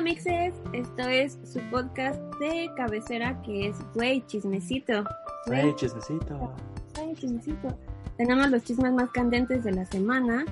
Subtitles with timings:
[0.00, 5.04] Hola mixes, esto es su podcast de cabecera que es Güey Chismecito.
[5.46, 6.54] Güey Chismecito.
[6.96, 7.68] Güey Chismecito.
[8.16, 10.46] Tenemos los chismes más candentes de la semana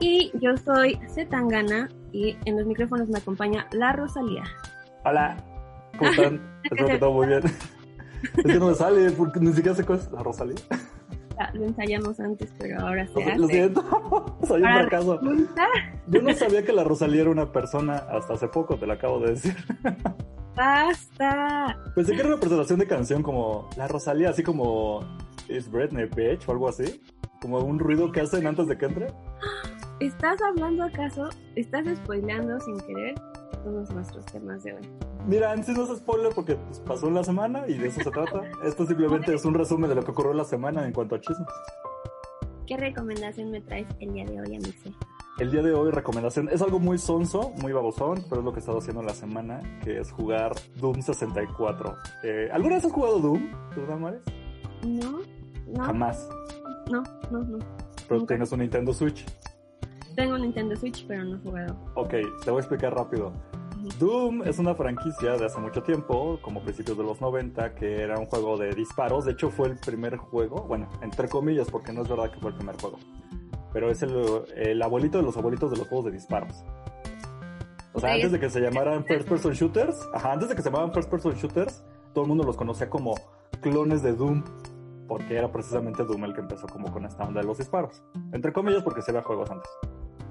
[0.00, 4.44] y yo soy Zetangana y en los micrófonos me acompaña la Rosalía.
[5.04, 5.36] Hola,
[5.98, 6.40] ¿cómo están?
[6.64, 7.42] Espero que todo muy bien.
[8.38, 10.56] Es que no me sale porque ni siquiera sé cuál es la Rosalía.
[11.38, 13.38] Ya, lo ensayamos antes, pero ahora se Lo, hace.
[13.38, 15.18] lo siento, soy un fracaso.
[15.18, 15.66] resulta,
[16.10, 19.20] Yo no sabía que la Rosalía era una persona hasta hace poco, te lo acabo
[19.20, 19.56] de decir.
[20.56, 21.78] ¡Basta!
[21.94, 25.04] Pensé que era una presentación de canción como la Rosalía, así como
[25.48, 27.00] es Britney Bitch o algo así.
[27.40, 29.06] Como un ruido que hacen antes de que entre.
[30.00, 31.28] ¿Estás hablando acaso?
[31.54, 33.14] ¿Estás spoileando sin querer
[33.62, 34.82] todos nuestros temas de hoy?
[35.26, 38.00] Mira, en sí no es spoiler porque pues, pasó en la semana y de eso
[38.02, 38.42] se trata.
[38.64, 41.48] Esto simplemente es un resumen de lo que ocurrió la semana en cuanto a chismes.
[42.66, 44.92] ¿Qué recomendación me traes el día de hoy, Amixe?
[45.38, 48.58] El día de hoy, recomendación, es algo muy sonso, muy babosón, pero es lo que
[48.58, 51.96] he estado haciendo en la semana, que es jugar Doom 64.
[52.24, 54.20] Eh, ¿Alguna vez has jugado Doom, tú, Damares?
[54.86, 55.18] No,
[55.66, 56.28] no, Jamás,
[56.90, 57.58] no, no, no.
[58.06, 58.34] pero Nunca.
[58.34, 59.24] tienes un Nintendo Switch.
[60.14, 61.76] Tengo un Nintendo Switch, pero no he jugado.
[61.94, 62.10] Ok,
[62.44, 63.32] te voy a explicar rápido.
[63.98, 68.18] Doom es una franquicia de hace mucho tiempo, como principios de los 90, que era
[68.18, 69.24] un juego de disparos.
[69.24, 72.50] De hecho, fue el primer juego, bueno, entre comillas, porque no es verdad que fue
[72.50, 72.98] el primer juego.
[73.72, 74.14] Pero es el,
[74.56, 76.64] el abuelito de los abuelitos de los juegos de disparos.
[77.92, 80.54] O sea, Ok, antes es- de que se llamaran First Person Shooters, ajá, antes de
[80.54, 81.84] que se llamaran First Person Shooters,
[82.14, 83.14] todo el mundo los conocía como
[83.60, 84.44] clones de Doom,
[85.08, 88.02] porque era precisamente Doom el que empezó como con esta onda de los disparos.
[88.32, 89.70] Entre comillas, porque se había juegos antes.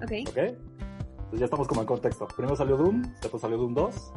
[0.02, 0.30] Ok.
[0.30, 0.38] ¿Ok?
[0.38, 2.28] Entonces ya estamos como en contexto.
[2.36, 4.14] Primero salió Doom, después salió Doom 2.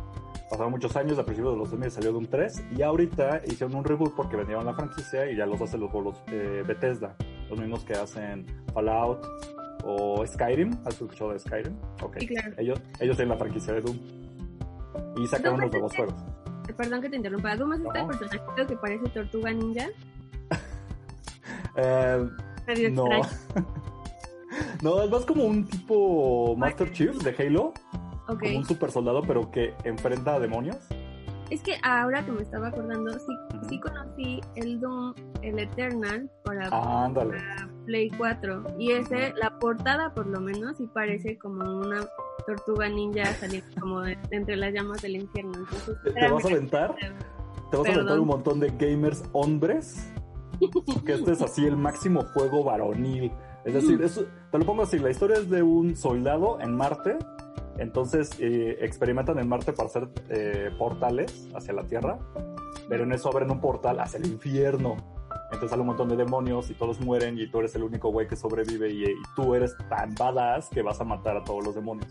[0.48, 2.64] Pasaron muchos años, a principios de los 2000 salió Doom 3.
[2.76, 6.22] Y ahorita hicieron un reboot porque vendieron la franquicia y ya los hacen los, los
[6.28, 7.16] eh, Bethesda.
[7.50, 9.26] Los mismos que hacen Fallout
[9.84, 10.70] o Skyrim.
[10.84, 11.76] ¿Has escuchado de Skyrim?
[12.02, 12.16] Ok.
[12.20, 12.52] Sí, claro.
[12.56, 13.98] Ellos, ellos tienen la franquicia de Doom.
[15.22, 16.14] Y sacaron unos nuevos es juegos.
[16.76, 17.56] Perdón que te interrumpa.
[17.56, 18.08] ¿Doom es este No.
[18.08, 19.86] personajito que parece tortuga ninja?
[21.74, 22.28] Eh,
[22.90, 23.04] no.
[24.82, 27.72] no, es más como un tipo Master Chief de Halo.
[28.26, 30.76] Como un super soldado, pero que enfrenta a demonios.
[31.52, 33.36] Es que ahora que me estaba acordando, sí,
[33.68, 37.36] sí conocí el Doom, el Eternal, para Ándale.
[37.84, 38.76] Play 4.
[38.78, 42.06] Y ese, la portada por lo menos, sí parece como una
[42.46, 45.52] tortuga ninja saliendo como de, de entre las llamas del infierno.
[45.58, 46.96] Entonces, ¿Te- vas a aventar?
[47.70, 50.10] Te vas a aventar un montón de gamers hombres.
[50.86, 53.30] Porque este es así el máximo juego varonil.
[53.66, 57.18] Es decir, es- te lo pongo así, la historia es de un soldado en Marte.
[57.78, 62.18] Entonces eh, experimentan en Marte para hacer eh, portales hacia la Tierra.
[62.88, 64.96] Pero en eso abren un portal hacia el infierno.
[65.46, 68.26] Entonces sale un montón de demonios y todos mueren y tú eres el único güey
[68.26, 71.74] que sobrevive y, y tú eres tan badass que vas a matar a todos los
[71.74, 72.08] demonios.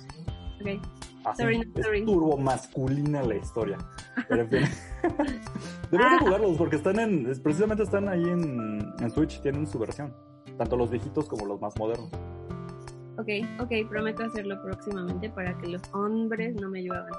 [0.61, 0.79] Ok.
[1.23, 3.77] Así, Sorry, es turbo masculina la historia.
[4.27, 4.59] Pero en fin.
[5.91, 6.19] Deberías de Ah.
[6.19, 7.41] jugarlos porque están en.
[7.43, 10.13] Precisamente están ahí en, en Switch, tienen su versión.
[10.57, 12.09] Tanto los viejitos como los más modernos.
[13.17, 13.27] Ok,
[13.59, 17.11] ok, prometo hacerlo próximamente para que los hombres no me lluevan.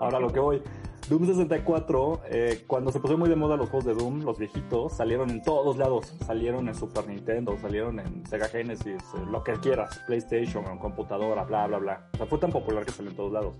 [0.00, 0.62] Ahora lo que voy.
[1.08, 4.94] Doom 64, eh, cuando se pusieron muy de moda los juegos de Doom, los viejitos,
[4.94, 6.14] salieron en todos lados.
[6.24, 11.66] Salieron en Super Nintendo, salieron en Sega Genesis, eh, lo que quieras, PlayStation, computadora, bla,
[11.66, 12.08] bla, bla.
[12.14, 13.56] O sea, fue tan popular que salió en todos lados.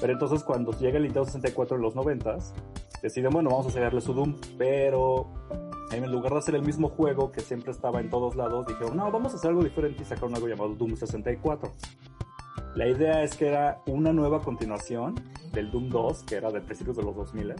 [0.00, 2.36] Pero entonces cuando llega el Nintendo 64 en los 90
[3.00, 5.28] deciden, bueno, vamos a sacarle su Doom, pero
[5.92, 9.10] en lugar de hacer el mismo juego que siempre estaba en todos lados, dijeron, no,
[9.10, 11.70] vamos a hacer algo diferente y sacaron algo llamado Doom 64.
[12.74, 15.14] La idea es que era una nueva continuación
[15.52, 17.54] del Doom 2, que era de principios de los 2000,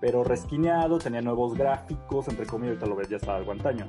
[0.00, 3.86] pero resquineado, tenía nuevos gráficos, entre comillas, ahorita lo ves, ya estaba algo antaño.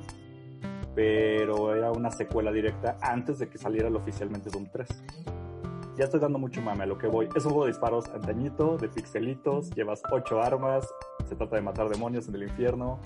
[0.94, 4.88] Pero era una secuela directa antes de que saliera el oficialmente Doom 3.
[5.98, 7.28] Ya estoy dando mucho mame a lo que voy.
[7.34, 10.88] Es un juego de disparos antañito, de pixelitos, llevas 8 armas,
[11.28, 13.00] se trata de matar demonios en el infierno.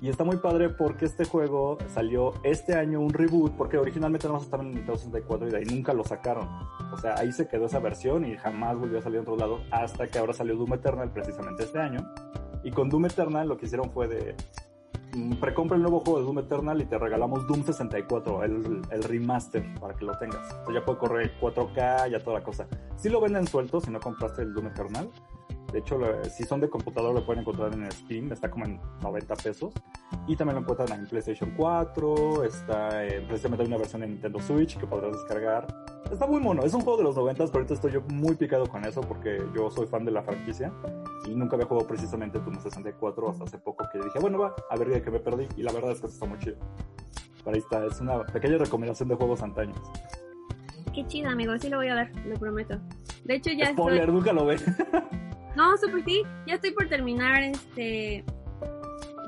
[0.00, 4.38] Y está muy padre porque este juego salió este año un reboot, porque originalmente no
[4.38, 6.48] estaba en Nintendo 64 y de ahí nunca lo sacaron.
[6.92, 9.60] O sea, ahí se quedó esa versión y jamás volvió a salir en otro lado
[9.72, 11.98] hasta que ahora salió Doom Eternal precisamente este año.
[12.62, 14.36] Y con Doom Eternal lo que hicieron fue de
[15.16, 19.02] mm, precompra el nuevo juego de Doom Eternal y te regalamos Doom 64, el, el
[19.02, 20.48] remaster para que lo tengas.
[20.48, 22.68] Entonces ya puede correr 4K, ya toda la cosa.
[22.96, 25.10] Si lo venden suelto si no compraste el Doom Eternal.
[25.72, 26.00] De hecho,
[26.30, 29.74] si son de computador lo pueden encontrar en Steam, está como en 90 pesos.
[30.26, 34.40] Y también lo encuentran en PlayStation 4, está en, precisamente hay una versión en Nintendo
[34.40, 35.66] Switch que podrás descargar.
[36.10, 38.66] Está muy mono, es un juego de los 90, pero ahorita estoy yo muy picado
[38.66, 40.72] con eso porque yo soy fan de la franquicia
[41.26, 44.76] y nunca había jugado precisamente Doom 64 hasta hace poco que dije, bueno, va, a
[44.76, 46.56] ver de qué me perdí y la verdad es que está muy chido.
[47.44, 49.78] Pero ahí está, es una pequeña recomendación de juegos antaños.
[50.98, 51.56] Qué chido, amigo.
[51.58, 52.76] Sí lo voy a dar, lo prometo.
[53.22, 54.14] De hecho, ya Spoiler, estoy...
[54.16, 54.56] nunca lo ve.
[55.56, 56.22] No, super sí.
[56.44, 58.24] Ya estoy por terminar este...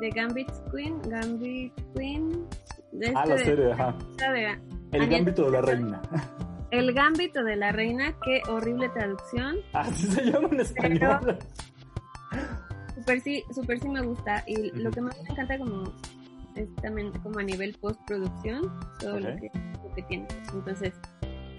[0.01, 1.01] De Gambit Queen.
[1.09, 2.47] Gambit Queen.
[2.91, 3.97] De ah, este la de- serie, ajá.
[4.19, 4.59] de-
[4.99, 6.03] El gambito de la reina.
[6.73, 8.17] El Gambito de la Reina.
[8.25, 9.57] Qué horrible traducción.
[9.73, 11.39] Así se llama en español.
[12.97, 14.43] Super sí, super sí me gusta.
[14.49, 15.85] Y lo que más me encanta como
[16.57, 19.51] es también como a nivel postproducción, todo lo, que,
[19.85, 20.29] lo que tiene.
[20.53, 20.95] Entonces,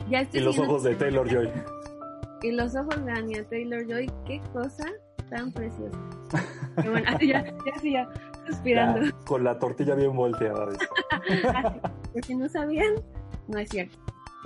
[0.10, 1.50] ya Y los ojos de Taylor Joy.
[2.44, 4.86] y los ojos de Anya Taylor Joy, qué cosa
[5.30, 5.98] tan preciosa.
[6.84, 8.10] Y bueno, ya, ya, ya,
[8.48, 9.06] suspirando.
[9.06, 10.68] Ya, con la tortilla bien volteada.
[10.68, 11.80] Así,
[12.14, 12.96] por si no sabían,
[13.48, 13.98] no es cierto.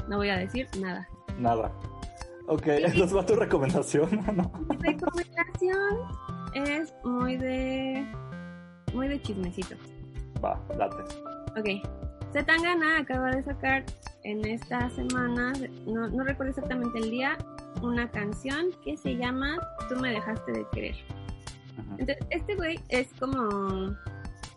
[0.07, 1.07] No voy a decir nada.
[1.39, 1.71] Nada.
[2.47, 4.51] Ok, entonces va tu recomendación, ¿no?
[4.69, 5.97] Mi recomendación
[6.53, 8.05] es muy de
[8.93, 9.75] muy de chismecito.
[10.43, 11.03] Va, date.
[11.59, 11.87] Ok.
[12.31, 13.83] Zetangana acaba de sacar
[14.25, 15.53] en esta semana,
[15.85, 17.37] no, no recuerdo exactamente el día,
[17.83, 19.57] una canción que se llama
[19.87, 20.95] Tú me dejaste de querer.
[21.91, 23.95] Entonces, este güey es como.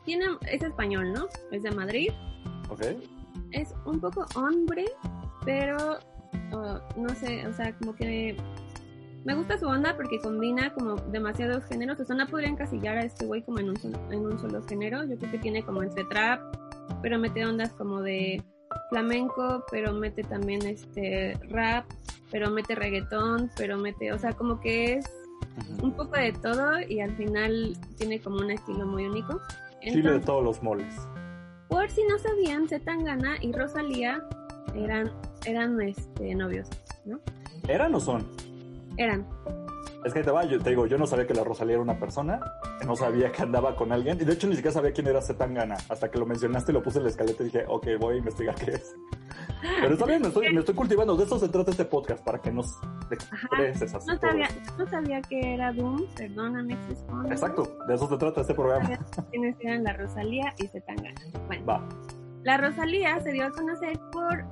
[0.06, 1.28] Tiene, es español, ¿no?
[1.52, 2.08] Es de Madrid.
[2.70, 2.82] Ok.
[3.52, 4.86] Es un poco hombre,
[5.44, 5.98] pero
[6.52, 8.36] oh, no sé, o sea, como que
[9.24, 12.00] me gusta su onda porque combina como demasiados géneros.
[12.00, 14.62] O sea, no podría encasillar a este güey como en un, solo, en un solo
[14.62, 15.04] género.
[15.04, 16.40] Yo creo que tiene como entre trap,
[17.02, 18.42] pero mete ondas como de
[18.90, 21.84] flamenco, pero mete también este rap,
[22.30, 25.06] pero mete reggaetón, pero mete, o sea, como que es
[25.82, 29.40] un poco de todo y al final tiene como un estilo muy único.
[29.80, 30.94] Chile de Entonces, todos los moles.
[31.68, 34.22] por si no sabían, Zetangana y Rosalía
[34.74, 35.12] eran,
[35.44, 36.68] eran este, novios,
[37.04, 37.20] ¿no?
[37.68, 38.26] ¿Eran o son?
[38.96, 39.26] Eran.
[40.04, 41.98] Es que te va, yo te digo, yo no sabía que la Rosalía era una
[41.98, 42.40] persona,
[42.86, 45.76] no sabía que andaba con alguien, y de hecho ni siquiera sabía quién era Zetangana.
[45.88, 48.54] Hasta que lo mencionaste, lo puse en la escaleta y dije, ok, voy a investigar
[48.54, 48.94] qué es.
[49.80, 52.40] Pero está bien, me estoy, me estoy cultivando, de eso se trata este podcast, para
[52.40, 52.78] que nos
[53.10, 54.06] expreses así.
[54.06, 54.48] No sabía,
[54.78, 57.30] no sabía que era Doom, perdóname, Xbox.
[57.30, 58.98] Exacto, de eso se trata este programa.
[59.30, 61.20] Quiénes eran la Rosalía y Zetangana.
[61.46, 61.88] Bueno, Va.
[62.44, 64.44] la Rosalía se dio a conocer por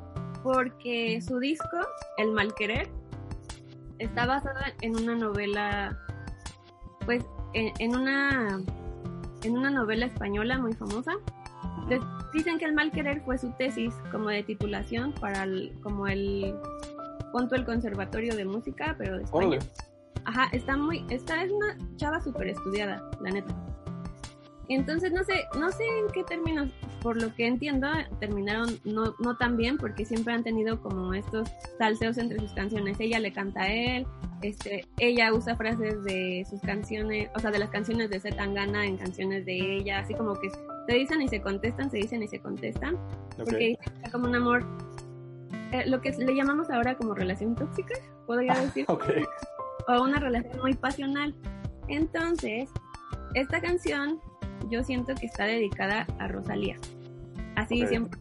[0.43, 1.79] porque su disco,
[2.19, 2.89] El Malquerer,
[3.99, 5.99] está basado en una novela,
[7.05, 8.61] pues, en, en una
[9.43, 11.13] en una novela española muy famosa.
[11.83, 12.01] Entonces,
[12.33, 16.55] dicen que El Malquerer fue su tesis como de titulación para el, como el
[17.33, 19.59] punto el conservatorio de música, pero de España.
[20.25, 23.55] Ajá, está muy, esta es una chava súper estudiada, la neta.
[24.69, 26.71] Entonces no sé, no sé en qué términos,
[27.01, 31.49] por lo que entiendo, terminaron no, no tan bien, porque siempre han tenido como estos
[31.79, 32.99] salseos entre sus canciones.
[32.99, 34.07] Ella le canta a él,
[34.43, 38.97] este, ella usa frases de sus canciones, o sea, de las canciones de Zetangana en
[38.97, 42.41] canciones de ella, así como que se dicen y se contestan, se dicen y se
[42.41, 43.37] contestan, Ok.
[43.37, 44.65] porque está como un amor,
[45.73, 47.95] eh, lo que le llamamos ahora como relación tóxica,
[48.27, 49.05] podría decir Ok.
[49.89, 51.35] o una relación muy pasional.
[51.89, 52.69] Entonces,
[53.35, 54.21] esta canción
[54.70, 56.76] yo siento que está dedicada a Rosalía.
[57.56, 57.88] Así Ok.
[57.88, 58.20] siempre.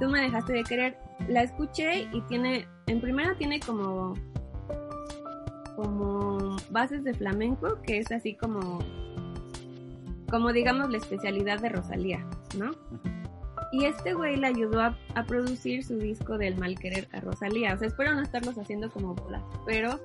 [0.00, 0.98] Tú me dejaste de querer.
[1.28, 4.14] La escuché y tiene, en primera tiene como
[5.76, 8.80] como bases de flamenco, que es así como
[10.30, 12.24] como digamos la especialidad de Rosalía,
[12.56, 12.70] ¿no?
[13.70, 17.74] Y este güey le ayudó a, a producir su disco del mal querer a Rosalía.
[17.74, 19.98] O sea, espero no estarlos haciendo como bolas, pero,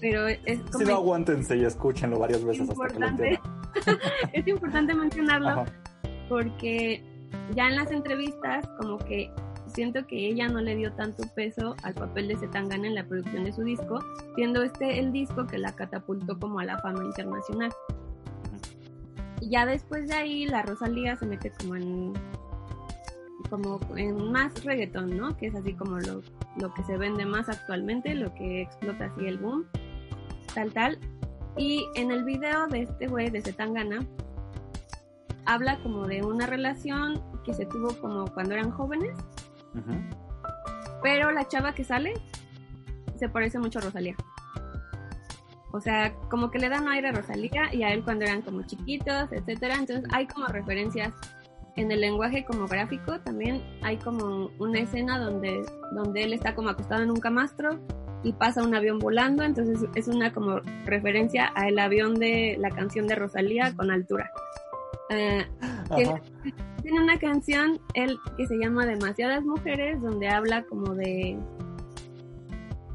[0.00, 3.57] pero es como Si no, aguántense y escúchenlo varias veces hasta que lo entiendan.
[4.32, 5.64] es importante mencionarlo Ajá.
[6.28, 7.02] porque
[7.54, 9.30] ya en las entrevistas como que
[9.68, 13.44] siento que ella no le dio tanto peso al papel de Zetangana en la producción
[13.44, 14.00] de su disco,
[14.34, 17.70] siendo este el disco que la catapultó como a la fama internacional.
[19.40, 22.12] Y ya después de ahí la Rosalía se mete como en
[23.50, 25.36] como en más reggaetón, ¿no?
[25.36, 26.22] Que es así como lo,
[26.60, 29.64] lo que se vende más actualmente, lo que explota así el boom,
[30.54, 30.98] tal, tal.
[31.58, 34.06] Y en el video de este güey, de Zetangana,
[35.44, 39.18] habla como de una relación que se tuvo como cuando eran jóvenes,
[41.02, 42.14] pero la chava que sale
[43.16, 44.14] se parece mucho a Rosalía.
[45.72, 48.62] O sea, como que le dan aire a Rosalía y a él cuando eran como
[48.62, 49.74] chiquitos, etcétera.
[49.74, 51.12] Entonces hay como referencias
[51.76, 53.20] en el lenguaje como gráfico.
[53.20, 57.78] También hay como una escena donde, donde él está como acostado en un camastro
[58.22, 59.42] y pasa un avión volando.
[59.42, 64.30] Entonces es una como referencia a el avión de la canción de Rosalía con altura.
[65.10, 65.46] Eh,
[65.96, 71.38] tiene, una canción él que se llama Demasiadas Mujeres, donde habla como de.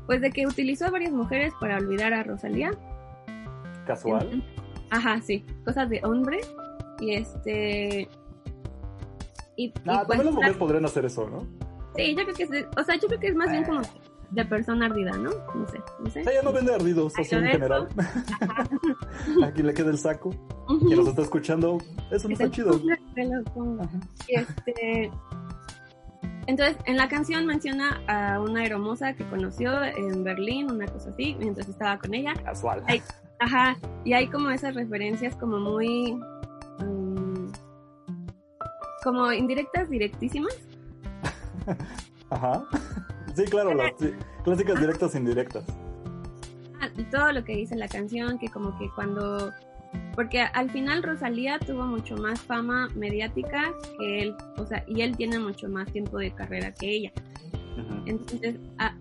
[0.06, 2.72] Pues de que utilizó a varias mujeres para olvidar a Rosalía.
[3.86, 4.44] Casual.
[4.90, 6.42] Ajá, sí, cosas de hombre.
[7.00, 8.08] Y este.
[9.56, 11.48] Y, y Nah, pues, también las mujeres podrían hacer eso, ¿no?
[11.96, 13.82] sí, yo creo que es, o sea, yo creo que es más bien como
[14.32, 15.30] de persona ardida, ¿no?
[15.56, 16.22] No sé, no sé.
[16.22, 17.88] Ella no vende ardidos, así en general.
[19.44, 20.32] Aquí le queda el saco.
[20.80, 21.78] Quien nos está escuchando,
[22.12, 22.80] eso no está chido.
[24.28, 25.12] Este,
[26.48, 31.36] entonces, en la canción menciona a una aeromoza que conoció en Berlín, una cosa así,
[31.40, 32.34] mientras estaba con ella.
[32.44, 32.84] Casual.
[33.40, 36.14] ajá, y hay como esas referencias como muy...
[36.80, 37.52] Um,
[39.04, 40.56] como indirectas, directísimas.
[42.30, 42.64] Ajá.
[43.36, 43.94] Sí, claro, las
[44.44, 45.66] clásicas directas e indirectas.
[46.80, 49.52] Ah, todo lo que dice la canción, que como que cuando...
[50.16, 55.16] Porque al final Rosalía tuvo mucho más fama mediática que él, o sea, y él
[55.16, 57.12] tiene mucho más tiempo de carrera que ella.
[58.06, 58.96] Entonces, ah,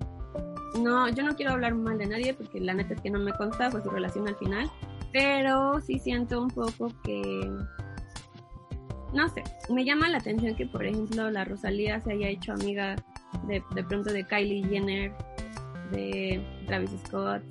[0.79, 3.33] no, yo no quiero hablar mal de nadie porque la neta es que no me
[3.33, 4.71] consta, fue su relación al final,
[5.13, 7.51] pero sí siento un poco que,
[9.13, 12.97] no sé, me llama la atención que, por ejemplo, la Rosalía se haya hecho amiga
[13.47, 15.13] de, de pronto de Kylie Jenner,
[15.91, 17.43] de Travis Scott,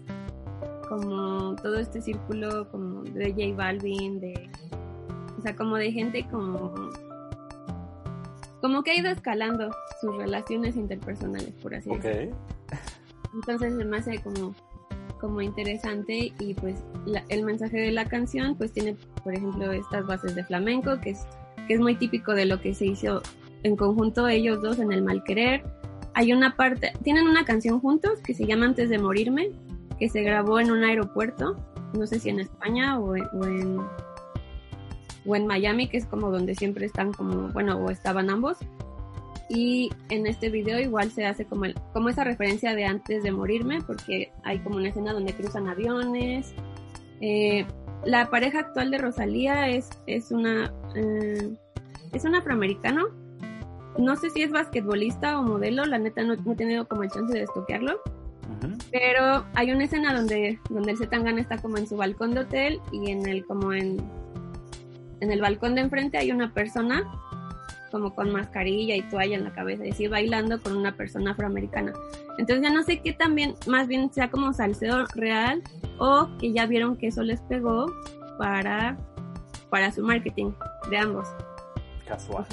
[0.89, 4.49] como todo este círculo como de J Balvin, de,
[5.37, 6.73] o sea, como de gente como,
[8.59, 9.71] como que ha ido escalando
[10.01, 12.35] sus relaciones interpersonales, por así decirlo.
[13.33, 14.53] Entonces se me hace como,
[15.19, 16.83] como interesante y pues
[17.29, 21.25] el mensaje de la canción pues tiene, por ejemplo, estas bases de flamenco, que es,
[21.67, 23.21] que es muy típico de lo que se hizo
[23.63, 25.63] en conjunto ellos dos en el mal querer.
[26.13, 29.51] Hay una parte, tienen una canción juntos que se llama Antes de morirme,
[29.99, 31.55] que se grabó en un aeropuerto,
[31.93, 33.79] no sé si en España o en,
[35.25, 38.57] o en, Miami, que es como donde siempre están como, bueno, o estaban ambos.
[39.49, 43.31] Y en este video igual se hace como, el, como esa referencia de antes de
[43.31, 46.53] morirme, porque hay como una escena donde cruzan aviones.
[47.19, 47.65] Eh,
[48.05, 51.53] la pareja actual de Rosalía es, es una eh,
[52.13, 53.07] es un afroamericano
[53.97, 57.33] no sé si es basquetbolista o modelo, la neta no, he tenido como el chance
[57.33, 57.99] de estoquearlo.
[58.91, 62.81] Pero hay una escena donde, donde el Zetangana está como en su balcón de hotel
[62.91, 63.97] y en el como en,
[65.21, 67.09] en el balcón de enfrente hay una persona
[67.91, 71.93] como con mascarilla y toalla en la cabeza, y así bailando con una persona afroamericana.
[72.37, 75.61] Entonces ya no sé qué también, más bien sea como salseo real
[75.99, 77.93] o que ya vieron que eso les pegó
[78.37, 78.97] para,
[79.69, 80.51] para su marketing
[80.89, 81.27] de ambos.
[82.07, 82.45] Casual.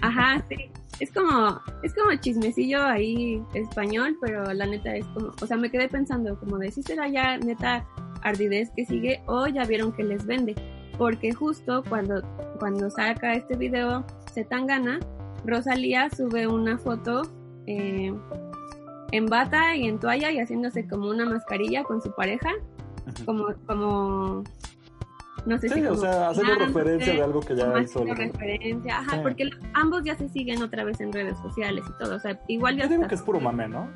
[0.00, 5.46] Ajá, sí es como, es como chismecillo ahí español, pero la neta es como, o
[5.46, 7.86] sea, me quedé pensando como de si será ya neta
[8.22, 10.54] ardidez que sigue o ya vieron que les vende.
[10.96, 12.22] Porque justo cuando,
[12.58, 14.04] cuando saca este video
[14.66, 14.98] gana
[15.44, 17.22] Rosalía sube una foto
[17.66, 18.14] eh,
[19.12, 22.50] en bata y en toalla y haciéndose como una mascarilla con su pareja,
[23.26, 24.44] como, como
[25.44, 28.04] no sé sí, si o sea, haciendo referencia de algo que ya hizo.
[28.04, 32.18] referencia, ajá, porque ambos ya se siguen otra vez en redes sociales y todo, o
[32.18, 32.84] sea, igual ya...
[32.84, 33.88] Yo digo que es puro mame, ¿no?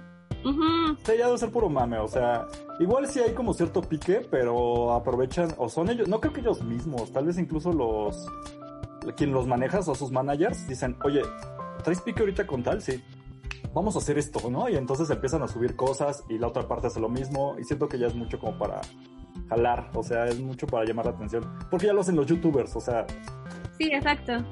[0.45, 2.47] Uh Sí, ya debe ser puro mame, o sea,
[2.79, 6.63] igual sí hay como cierto pique, pero aprovechan, o son ellos, no creo que ellos
[6.63, 8.27] mismos, tal vez incluso los,
[9.17, 11.23] quien los maneja, o sus managers, dicen, oye,
[11.83, 12.81] ¿traes pique ahorita con tal?
[12.81, 13.03] Sí,
[13.75, 14.69] vamos a hacer esto, ¿no?
[14.69, 17.89] Y entonces empiezan a subir cosas y la otra parte hace lo mismo y siento
[17.89, 18.81] que ya es mucho como para
[19.50, 22.75] jalar, o sea, es mucho para llamar la atención, porque ya lo hacen los youtubers,
[22.76, 23.07] o sea.
[23.76, 24.45] Sí, exacto.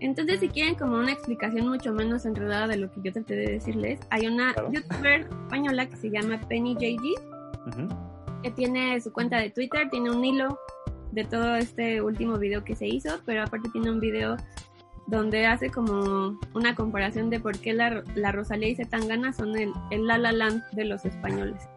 [0.00, 3.52] Entonces, si quieren como una explicación mucho menos enredada de lo que yo traté de
[3.52, 9.50] decirles, hay una youtuber española que se llama Penny JG, que tiene su cuenta de
[9.50, 10.58] Twitter, tiene un hilo
[11.12, 14.36] de todo este último video que se hizo, pero aparte tiene un video
[15.06, 19.72] donde hace como una comparación de por qué la, la Rosalía y Zetangana son el,
[19.90, 21.68] el La La Land de los españoles.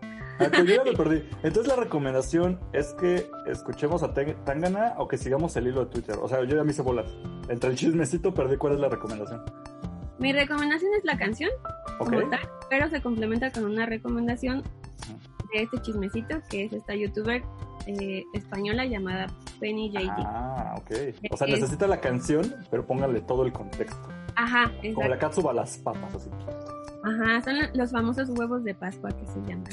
[0.52, 1.24] Ah, yo ya me perdí.
[1.44, 6.18] Entonces la recomendación es que escuchemos a Tangana o que sigamos el hilo de Twitter.
[6.22, 7.06] O sea, yo ya me hice bolas.
[7.50, 9.44] Entre el chismecito perdí cuál es la recomendación.
[10.20, 11.50] Mi recomendación es la canción,
[12.70, 14.64] pero se complementa con una recomendación
[15.54, 17.44] de este chismecito, que es esta youtuber
[17.88, 19.28] eh, española llamada
[19.60, 20.10] Penny JD.
[20.20, 20.92] Ah, ok.
[21.32, 24.08] O sea, necesita la canción, pero póngale todo el contexto.
[24.36, 24.96] Ajá, exacto.
[24.96, 26.30] Como la Katsuba las papas, así.
[27.04, 29.68] Ajá, son los famosos huevos de Pascua que se llaman.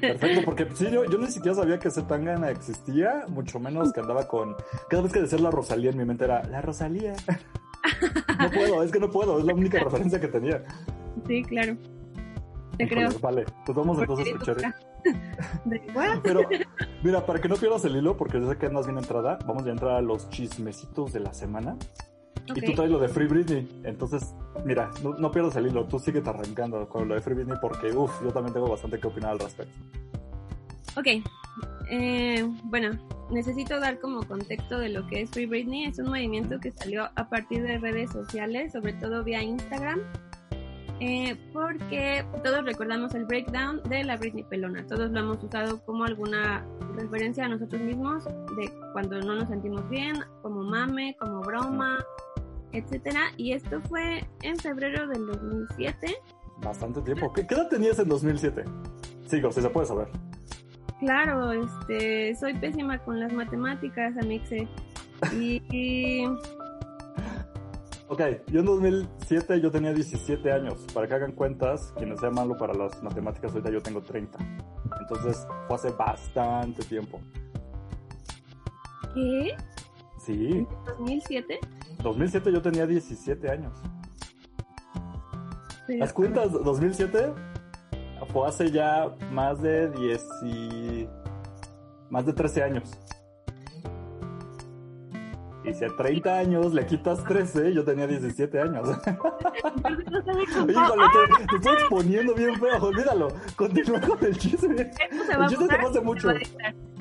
[0.00, 4.26] Perfecto, porque sí, yo, yo ni siquiera sabía que Zetangana existía, mucho menos que andaba
[4.26, 4.56] con.
[4.88, 7.14] Cada vez que decía la Rosalía en mi mente era la Rosalía.
[8.38, 10.62] No puedo, es que no puedo, es la única referencia que tenía.
[11.26, 11.76] Sí, claro.
[12.76, 13.08] Te creo.
[13.20, 14.74] Vale, pues vamos entonces a escuchar.
[16.22, 16.42] Pero,
[17.02, 19.64] mira, para que no pierdas el hilo, porque yo sé que andas bien entrada, vamos
[19.66, 21.76] a entrar a los chismecitos de la semana.
[22.54, 23.68] Y tú traes lo de Free Britney.
[23.84, 25.84] Entonces, mira, no, pierdas el hilo.
[25.84, 29.06] Tú sigues arrancando con lo de Free Britney porque, uff, yo también tengo bastante que
[29.06, 29.72] opinar al respecto.
[30.96, 31.06] Ok.
[31.90, 32.98] Eh, bueno,
[33.30, 35.84] necesito dar como contexto de lo que es Free Britney.
[35.84, 40.00] Es un movimiento que salió a partir de redes sociales, sobre todo vía Instagram.
[41.00, 44.84] Eh, porque todos recordamos el breakdown de la Britney Pelona.
[44.86, 49.88] Todos lo hemos usado como alguna referencia a nosotros mismos de cuando no nos sentimos
[49.88, 52.04] bien, como mame, como broma,
[52.72, 53.20] etcétera.
[53.36, 56.16] Y esto fue en febrero del 2007.
[56.62, 57.32] Bastante tiempo.
[57.32, 58.64] ¿Qué, qué edad tenías en 2007?
[59.26, 60.08] Sigo, si se puede saber.
[60.98, 64.66] Claro, este, soy pésima con las matemáticas, Amixe.
[65.32, 66.24] Y, y
[68.10, 70.86] Ok, yo en 2007 yo tenía 17 años.
[70.94, 74.38] Para que hagan cuentas, quienes sean malo para las matemáticas, ahorita yo tengo 30.
[75.00, 77.20] Entonces fue hace bastante tiempo.
[79.14, 79.54] ¿qué?
[80.24, 80.66] Sí,
[80.98, 81.58] ¿2007?
[82.02, 83.72] 2007 yo tenía 17 años.
[85.86, 87.32] Pero- ¿Las cuentas 2007?
[88.32, 91.08] Fue hace ya más de 10 y...
[92.10, 92.90] más de 13 años.
[95.68, 98.88] Y si a 30 años le quitas 13, yo tenía 17 años.
[100.68, 103.28] Híjole, te, te estoy exponiendo bien feo, olvídalo.
[103.56, 104.30] Continúa con el.
[104.30, 106.30] Esto se El a chiste se se mucho.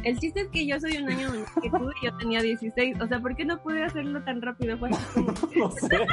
[0.04, 3.02] El chiste es que yo soy un año menor que tú y yo tenía 16.
[3.02, 4.78] O sea, ¿por qué no pude hacerlo tan rápido?
[4.78, 5.98] Fue como- No sé.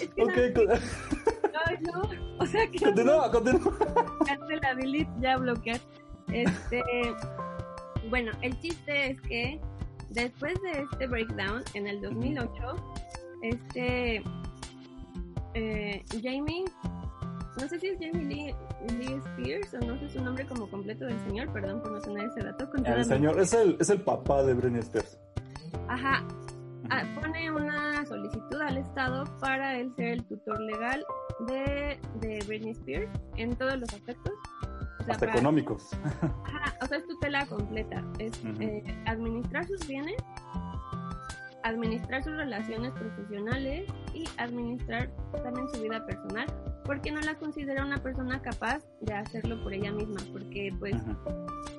[0.00, 0.30] Es que Ok,
[1.80, 2.36] no, no.
[2.38, 3.72] O sea, que continúa, continúa.
[4.62, 5.80] la delete, ya bloquear.
[6.30, 6.82] Este,
[8.10, 9.60] bueno, el chiste es que
[10.10, 12.52] después de este breakdown en el 2008,
[13.42, 14.22] este
[15.54, 16.64] eh, Jamie,
[17.58, 18.54] no sé si es Jamie Lee,
[18.98, 22.26] Lee Spears o no sé su nombre como completo del señor, perdón por no tener
[22.26, 22.68] ese dato.
[22.84, 25.18] El señor, es el, es el papá de Britney Spears.
[25.88, 26.26] Ajá.
[26.90, 31.04] Ah, pone una solicitud al Estado para él ser el tutor legal
[31.48, 34.34] de, de Britney Spears en todos los aspectos.
[35.06, 35.90] Sea, Hasta para- económicos.
[36.44, 38.04] Ajá, o sea, es tutela completa.
[38.18, 38.60] Es Ujú.
[38.60, 40.16] eh, administrar sus bienes,
[41.62, 45.10] administrar sus relaciones profesionales y administrar
[45.42, 46.46] también su vida personal,
[46.84, 51.16] porque no la considera una persona capaz de hacerlo por ella misma, porque pues, Ujú.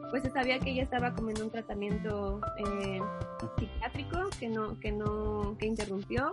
[0.09, 2.99] pues se sabía que ella estaba como en un tratamiento eh,
[3.57, 6.31] psiquiátrico que no, que no, que interrumpió.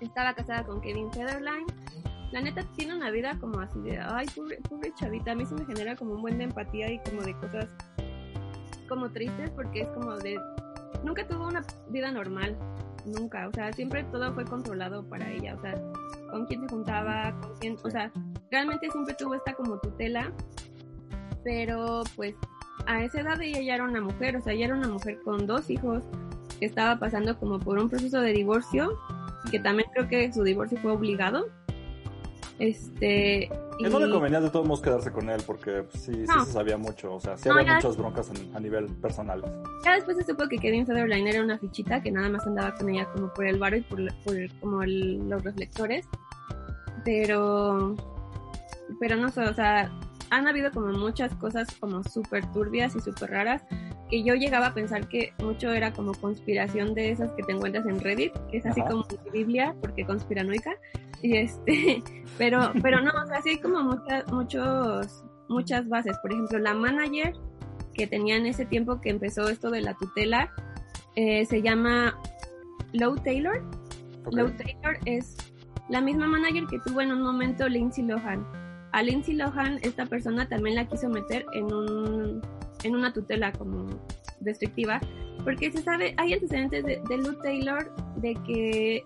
[0.00, 1.66] Estaba casada con Kevin Federline.
[2.32, 5.32] La neta tiene una vida como así de, ay, pobre, pobre chavita.
[5.32, 7.68] A mí se me genera como un buen de empatía y como de cosas
[8.88, 10.38] como tristes porque es como de,
[11.04, 12.56] nunca tuvo una vida normal,
[13.04, 13.48] nunca.
[13.48, 15.54] O sea, siempre todo fue controlado para ella.
[15.56, 15.74] O sea,
[16.30, 18.10] con quién se juntaba, con quién, o sea,
[18.50, 20.32] realmente siempre tuvo esta como tutela,
[21.44, 22.34] pero pues
[22.86, 25.46] a esa edad ella ya era una mujer, o sea, ella era una mujer con
[25.46, 26.04] dos hijos
[26.58, 28.98] que estaba pasando como por un proceso de divorcio,
[29.50, 31.46] que también creo que su divorcio fue obligado.
[32.58, 33.50] Este.
[33.78, 36.40] Que no le y- convenía de todos modos quedarse con él porque pues, sí, No.
[36.40, 37.14] sí se sabía mucho.
[37.14, 39.42] O sea, sí No, había muchas broncas en- a nivel personal.
[39.84, 42.88] Ya después se supo que Kevin Federline era una fichita que nada más andaba con
[42.90, 46.06] ella como por el bar y por, por como el- los reflectores.
[47.04, 47.96] Pero,
[49.00, 49.90] pero no sé, o sea,
[50.30, 53.62] han habido como muchas cosas como súper turbias y súper raras
[54.08, 57.86] que yo llegaba a pensar que mucho era como conspiración de esas que te encuentras
[57.86, 58.90] en Reddit, que es así Ajá.
[58.90, 60.72] como Biblia, porque conspiranoica.
[61.24, 62.02] Y este,
[62.38, 66.16] pero, pero no, o sea, sí hay como muchas, muchos, muchas bases.
[66.18, 67.32] Por ejemplo, la manager
[67.94, 70.50] que tenía en ese tiempo que empezó esto de la tutela,
[71.14, 72.18] eh, se llama
[72.92, 73.62] Low Taylor.
[74.32, 75.36] Low Taylor es
[75.88, 78.46] la misma manager que tuvo en un momento Lindsay Lohan.
[78.92, 82.42] A Lindsay Lohan, esta persona también la quiso meter en un
[82.84, 83.88] en una tutela como
[84.40, 85.00] restrictiva,
[85.44, 89.04] porque se sabe, hay antecedentes de, de Lou Taylor de que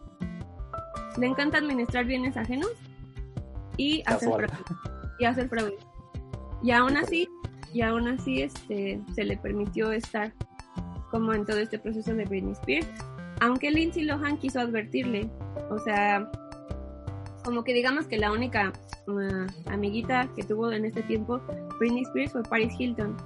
[1.19, 2.71] le encanta administrar bienes ajenos
[3.77, 4.49] y hacer fraude.
[5.19, 5.77] Y hacer fraude.
[6.63, 7.29] Y aún así,
[7.73, 10.33] y aún así este, se le permitió estar
[11.11, 12.89] como en todo este proceso de Britney Spears,
[13.41, 15.31] aunque Lindsay Lohan quiso advertirle,
[15.71, 16.31] o sea,
[17.45, 18.73] como que digamos que la única
[19.07, 21.41] uh, amiguita que tuvo en este tiempo
[21.79, 23.17] Britney Spears fue Paris Hilton.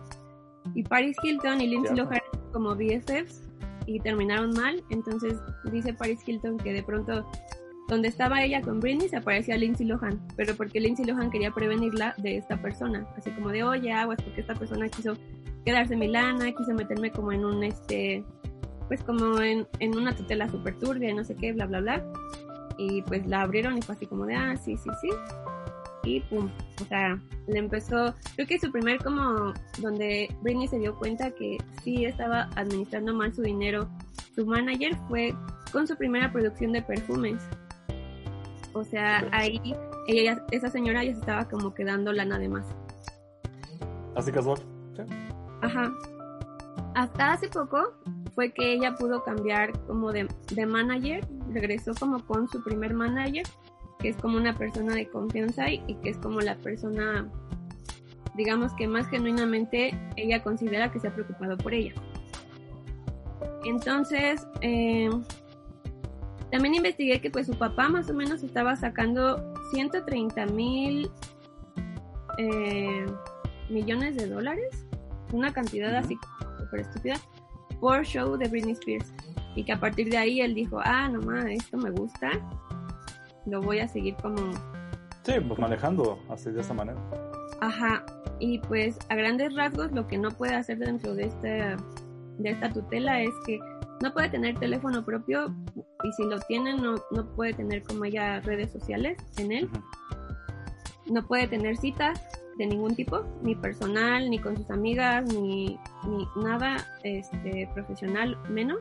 [0.74, 2.12] Y Paris Hilton y Lindsay Cierto.
[2.12, 3.48] Lohan como BFFs
[3.86, 5.38] y terminaron mal, entonces
[5.72, 7.26] dice Paris Hilton que de pronto
[7.90, 12.14] donde estaba ella con Britney se aparecía Lindsay Lohan, pero porque Lindsay Lohan quería prevenirla
[12.18, 15.14] de esta persona, así como de oye aguas porque esta persona quiso
[15.64, 18.24] quedarse mi lana, quiso meterme como en un este
[18.86, 22.04] pues como en, en una tutela super turbia no sé qué, bla bla bla.
[22.78, 25.10] Y pues la abrieron y fue así como de ah, sí, sí, sí.
[26.04, 26.48] Y pum,
[26.80, 31.58] o sea, le empezó, creo que su primer como donde Britney se dio cuenta que
[31.82, 33.88] sí estaba administrando mal su dinero,
[34.34, 35.34] su manager fue
[35.72, 37.42] con su primera producción de perfumes.
[38.72, 39.60] O sea, ahí
[40.06, 42.66] ella, esa señora ya se estaba como quedando lana de más.
[44.14, 44.58] Así casual.
[44.96, 45.02] Sí.
[45.62, 45.92] Ajá.
[46.94, 47.92] Hasta hace poco
[48.34, 53.44] fue que ella pudo cambiar como de, de manager, regresó como con su primer manager
[54.00, 57.28] que es como una persona de confianza y, y que es como la persona,
[58.34, 61.92] digamos que más genuinamente ella considera que se ha preocupado por ella.
[63.64, 65.10] Entonces, eh,
[66.50, 71.10] también investigué que pues su papá más o menos estaba sacando 130 mil
[72.38, 73.06] eh,
[73.68, 74.86] millones de dólares,
[75.32, 76.18] una cantidad así
[76.58, 77.16] súper estúpida,
[77.80, 79.12] por show de Britney Spears.
[79.56, 82.30] Y que a partir de ahí él dijo, ah, no más, esto me gusta,
[83.46, 84.52] lo voy a seguir como...
[85.24, 86.98] Sí, pues manejando así de esa manera.
[87.60, 88.04] Ajá,
[88.38, 91.76] y pues a grandes rasgos lo que no puede hacer dentro de este
[92.38, 93.58] de esta tutela es que
[94.02, 95.54] no puede tener teléfono propio
[96.02, 99.70] y si lo tiene no, no puede tener como ella redes sociales en él.
[101.06, 102.22] No puede tener citas
[102.58, 108.78] de ningún tipo, ni personal, ni con sus amigas, ni, ni nada este, profesional menos.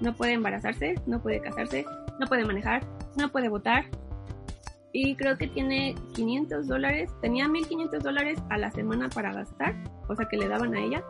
[0.00, 1.84] No puede embarazarse, no puede casarse,
[2.20, 3.86] no puede manejar, no puede votar.
[4.92, 9.74] Y creo que tiene 500 dólares, tenía 1500 dólares a la semana para gastar,
[10.08, 11.04] o sea que le daban a ella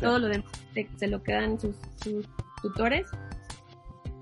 [0.00, 0.50] todo lo demás
[0.96, 2.26] se, lo quedan sus, sus,
[2.62, 3.06] tutores.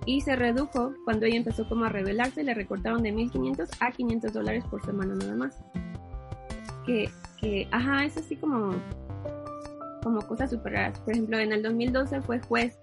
[0.04, 4.32] Y se redujo cuando ella empezó como a rebelarse, le recortaron de 1.500 a 500
[4.32, 5.62] dólares por semana nada más.
[6.84, 7.08] Que,
[7.40, 8.74] que, ajá, es así como,
[10.02, 10.98] como cosas súper raras.
[11.00, 12.78] Por ejemplo, en el 2012 fue juez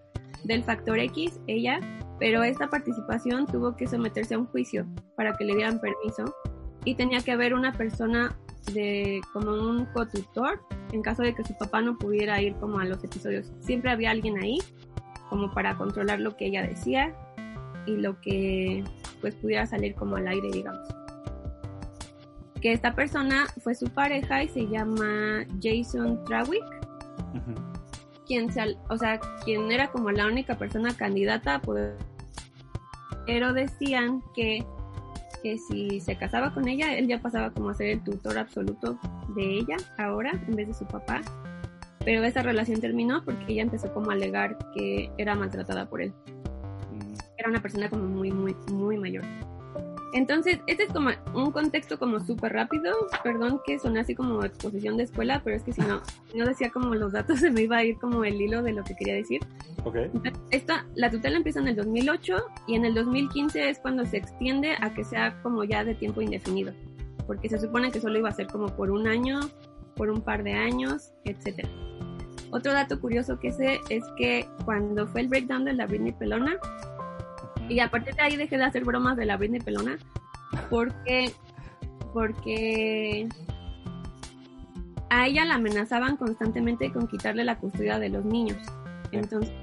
[0.45, 1.79] del Factor X, ella,
[2.19, 6.33] pero esta participación tuvo que someterse a un juicio para que le dieran permiso
[6.85, 8.37] y tenía que haber una persona
[8.73, 12.85] de como un cotutor en caso de que su papá no pudiera ir como a
[12.85, 13.51] los episodios.
[13.59, 14.59] Siempre había alguien ahí
[15.29, 17.13] como para controlar lo que ella decía
[17.85, 18.83] y lo que
[19.21, 20.87] pues pudiera salir como al aire, digamos.
[22.61, 26.63] Que esta persona fue su pareja y se llama Jason Trawick.
[28.25, 31.95] Quien, se, o sea, quien era como la única persona candidata a poder.
[33.25, 34.63] Pero decían que
[35.41, 38.99] que si se casaba con ella, él ya pasaba como a ser el tutor absoluto
[39.35, 41.21] de ella ahora, en vez de su papá.
[42.03, 46.13] Pero esa relación terminó porque ella empezó como a alegar que era maltratada por él.
[46.91, 47.13] Mm.
[47.37, 49.23] Era una persona como muy, muy, muy mayor.
[50.11, 52.93] Entonces, este es como un contexto como súper rápido.
[53.23, 56.01] Perdón que sonó así como exposición de escuela, pero es que si no,
[56.33, 58.83] no decía como los datos, se me iba a ir como el hilo de lo
[58.83, 59.41] que quería decir.
[59.83, 59.97] Ok.
[60.51, 64.75] esta, la tutela empieza en el 2008 y en el 2015 es cuando se extiende
[64.81, 66.73] a que sea como ya de tiempo indefinido.
[67.27, 69.39] Porque se supone que solo iba a ser como por un año,
[69.95, 71.67] por un par de años, etc.
[72.51, 76.57] Otro dato curioso que sé es que cuando fue el breakdown de la Britney Pelona,
[77.69, 79.97] y a partir de ahí dejé de hacer bromas de la Britney Pelona
[80.69, 81.31] porque,
[82.13, 83.29] porque
[85.09, 88.57] a ella la amenazaban constantemente con quitarle la custodia de los niños.
[89.11, 89.53] Entonces,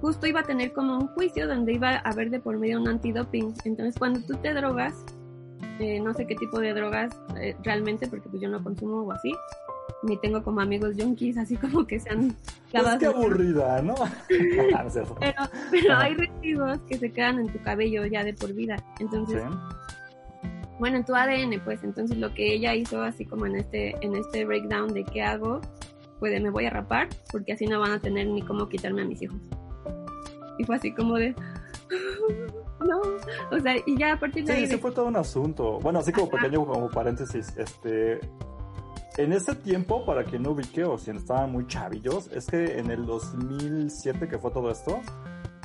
[0.00, 2.88] justo iba a tener como un juicio donde iba a haber de por medio un
[2.88, 3.54] antidoping.
[3.64, 5.04] Entonces, cuando tú te drogas,
[5.78, 9.12] eh, no sé qué tipo de drogas eh, realmente, porque pues yo no consumo o
[9.12, 9.32] así,
[10.02, 12.36] ni tengo como amigos junkies, así como que sean...
[12.70, 13.94] Pues qué aburrida, ¿no?
[14.74, 14.86] Ah,
[15.20, 15.34] pero,
[15.70, 18.76] pero hay residuos que se quedan en tu cabello ya de por vida.
[19.00, 19.42] Entonces,
[20.78, 24.14] bueno, en tu ADN, pues, entonces lo que ella hizo así como en este, en
[24.14, 25.60] este breakdown de qué hago,
[26.20, 29.04] pues me voy a rapar, porque así no van a tener ni cómo quitarme a
[29.04, 29.38] mis hijos.
[30.58, 31.34] Y fue así como de...
[32.80, 33.00] no,
[33.50, 34.66] o sea, y ya a partir de sí, ahí...
[34.66, 35.78] Sí, fue todo un asunto.
[35.80, 38.20] Bueno, así como pequeño como paréntesis, este,
[39.18, 42.90] en ese tiempo, para quien no ubique o si estaban muy chavillos, es que en
[42.90, 45.00] el 2007 que fue todo esto,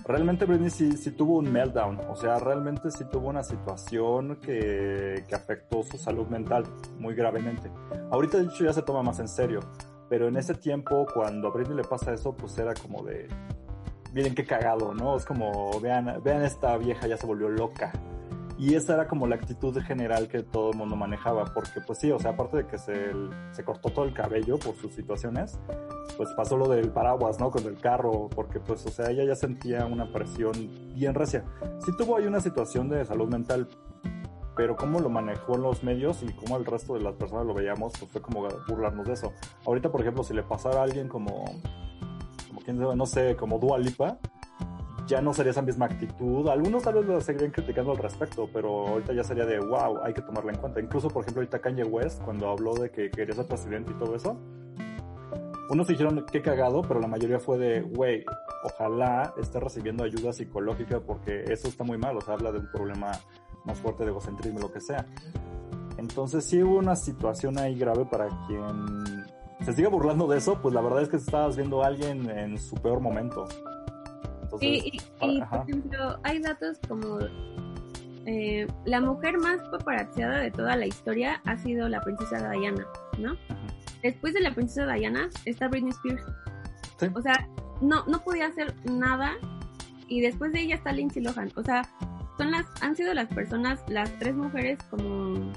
[0.05, 5.23] realmente Britney sí, sí, tuvo un meltdown, o sea, realmente sí tuvo una situación que,
[5.27, 6.63] que afectó su salud mental
[6.97, 7.69] muy gravemente.
[8.09, 9.59] Ahorita de hecho ya se toma más en serio,
[10.09, 13.27] pero en ese tiempo cuando a Britney le pasa eso, pues era como de,
[14.13, 15.15] miren qué cagado, ¿no?
[15.15, 17.93] Es como, vean, vean esta vieja ya se volvió loca.
[18.57, 22.11] Y esa era como la actitud general que todo el mundo manejaba, porque pues sí,
[22.11, 23.11] o sea, aparte de que se,
[23.51, 25.59] se cortó todo el cabello por sus situaciones,
[26.17, 27.49] pues pasó lo del paraguas, ¿no?
[27.49, 30.51] Con el carro, porque pues, o sea, ella ya sentía una presión
[30.93, 31.43] bien recia.
[31.83, 33.67] Sí tuvo ahí una situación de salud mental,
[34.55, 37.53] pero cómo lo manejó en los medios y cómo el resto de las personas lo
[37.53, 39.33] veíamos, pues fue como burlarnos de eso.
[39.65, 41.45] Ahorita, por ejemplo, si le pasara a alguien como,
[42.47, 44.19] como quién sabe, no sé, como Dua Lipa,
[45.07, 46.47] ya no sería esa misma actitud.
[46.47, 50.13] Algunos tal vez lo seguirían criticando al respecto, pero ahorita ya sería de wow, hay
[50.13, 50.79] que tomarla en cuenta.
[50.79, 54.15] Incluso, por ejemplo, ahorita Kanye West, cuando habló de que quería ser presidente y todo
[54.15, 54.37] eso,
[55.69, 58.23] unos dijeron qué cagado, pero la mayoría fue de, güey,
[58.63, 62.69] ojalá esté recibiendo ayuda psicológica porque eso está muy mal, o sea, habla de un
[62.71, 63.11] problema
[63.65, 65.05] más fuerte de egocentrismo, lo que sea.
[65.97, 69.25] Entonces sí hubo una situación ahí grave para quien
[69.61, 72.57] se siga burlando de eso, pues la verdad es que estabas viendo a alguien en
[72.57, 73.47] su peor momento
[74.59, 77.19] sí, y, por ejemplo, hay datos como
[78.25, 82.85] eh, la mujer más paparazziada de toda la historia ha sido la princesa Diana,
[83.17, 83.35] ¿no?
[84.01, 86.23] Después de la princesa Diana está Britney Spears.
[86.99, 87.07] Sí.
[87.13, 87.47] O sea,
[87.81, 89.33] no, no podía hacer nada
[90.07, 91.51] y después de ella está Lindsay Lohan.
[91.55, 91.83] O sea,
[92.37, 95.51] son las, han sido las personas, las tres mujeres como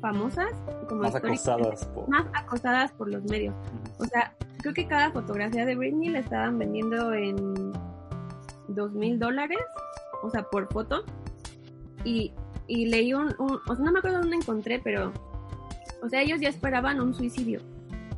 [0.00, 0.50] famosas,
[0.88, 2.08] como Más acosadas por...
[2.08, 3.54] más acosadas por los medios.
[3.98, 7.72] O sea, creo que cada fotografía de Britney la estaban vendiendo en
[8.74, 9.58] dos mil dólares,
[10.22, 11.04] o sea, por foto.
[12.04, 12.32] Y,
[12.66, 15.12] y leí un, un- o sea, no me acuerdo dónde encontré, pero,
[16.02, 17.60] o sea, ellos ya esperaban un suicidio.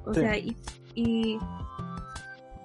[0.04, 0.20] O Sí.
[0.20, 0.56] sea, y,
[0.94, 1.38] y,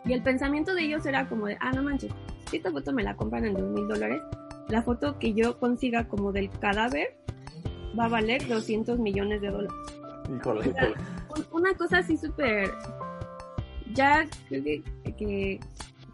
[0.06, 2.12] y el pensamiento de ellos era como de, ah, no manches,
[2.50, 4.21] si esta foto me la compran en dos mil dólares,
[4.69, 7.15] la foto que yo consiga como del cadáver
[7.97, 9.71] va a valer 200 millones de dólares
[10.30, 10.93] Híjole, híjole.
[11.36, 12.71] un- una cosa así súper
[13.93, 14.84] ya creo que,
[15.17, 15.60] que,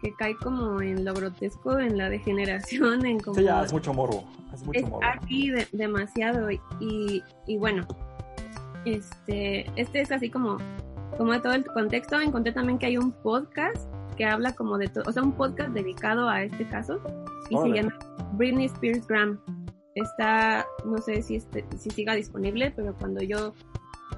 [0.04, 3.94] que cae como en lo grotesco en la degeneración en como Sí, ya, es mucho
[3.94, 4.24] morbo.
[4.52, 5.00] Es mucho es morbo.
[5.02, 7.86] aquí de- demasiado y, y bueno
[8.84, 10.58] este este es así como
[11.16, 14.88] como de todo el contexto encontré también que hay un podcast que habla como de
[14.88, 17.00] todo o sea un podcast dedicado a este caso
[17.50, 17.72] y Órale.
[17.74, 17.98] se llama
[18.34, 19.40] Britney Spears Graham
[19.94, 23.54] está no sé si este, si siga disponible pero cuando yo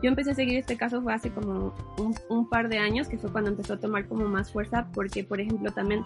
[0.03, 3.19] yo empecé a seguir este caso fue hace como un, un par de años, que
[3.19, 6.03] fue cuando empezó a tomar como más fuerza, porque, por ejemplo, también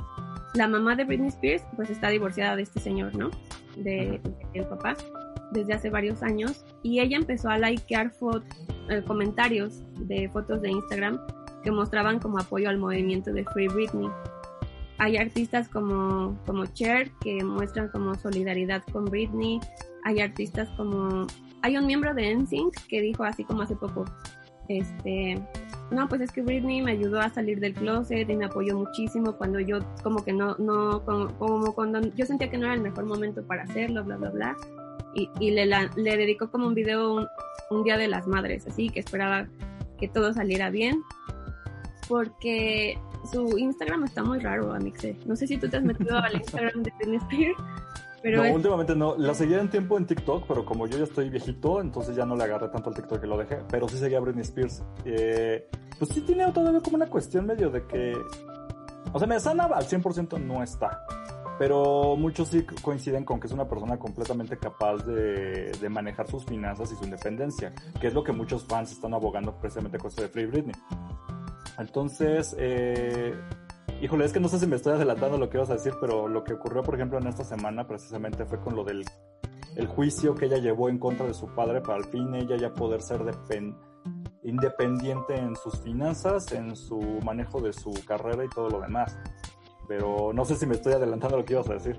[0.55, 3.31] la mamá de Britney Spears, pues está divorciada de este señor, ¿no?
[3.77, 4.21] De,
[4.53, 4.97] del papá,
[5.53, 8.43] desde hace varios años, y ella empezó a likear fo-
[8.89, 11.21] eh, comentarios de fotos de Instagram
[11.63, 14.09] que mostraban como apoyo al movimiento de Free Britney.
[14.99, 19.61] Hay artistas como, como Cher que muestran como solidaridad con Britney,
[20.05, 21.27] hay artistas como
[21.63, 24.05] hay un miembro de NSYNC que dijo así como hace poco,
[24.69, 25.41] este,
[25.91, 29.33] no, pues es que Britney me ayudó a salir del closet y me apoyó muchísimo
[29.37, 32.81] cuando yo como que no, no, como, como cuando yo sentía que no era el
[32.81, 34.57] mejor momento para hacerlo, bla, bla, bla.
[35.15, 37.27] Y, y le, la- le dedicó como un video un,
[37.71, 39.49] un día de las madres, así que esperaba
[39.99, 41.03] que todo saliera bien.
[42.09, 42.99] Porque
[43.31, 45.17] su Instagram está muy raro, Amixe.
[45.27, 47.59] No sé si tú te has metido al Instagram de Britney Spears,
[48.23, 49.17] pero no, es- últimamente no.
[49.17, 52.37] La seguía en tiempo en TikTok, pero como yo ya estoy viejito, entonces ya no
[52.37, 53.59] le agarré tanto al TikTok que lo dejé.
[53.71, 54.83] Pero sí seguía a Britney Spears.
[55.05, 58.15] Eh, pues sí tiene todavía como una cuestión medio de que...
[59.13, 61.05] O sea, me sana al 100% no está.
[61.59, 66.45] Pero muchos sí coinciden con que es una persona completamente capaz de, de manejar sus
[66.47, 70.23] finanzas y su independencia, que es lo que muchos fans están abogando precisamente con esto
[70.23, 70.75] de Free Britney.
[71.79, 73.35] Entonces, eh,
[74.01, 76.29] híjole, es que no sé si me estoy adelantando lo que ibas a decir, pero
[76.29, 79.05] lo que ocurrió, por ejemplo, en esta semana precisamente fue con lo del
[79.77, 82.75] el juicio que ella llevó en contra de su padre para al fin ella ya
[82.75, 83.77] poder ser depen-
[84.43, 89.17] independiente en sus finanzas, en su manejo de su carrera y todo lo demás.
[89.87, 91.99] Pero no sé si me estoy adelantando lo que ibas a decir.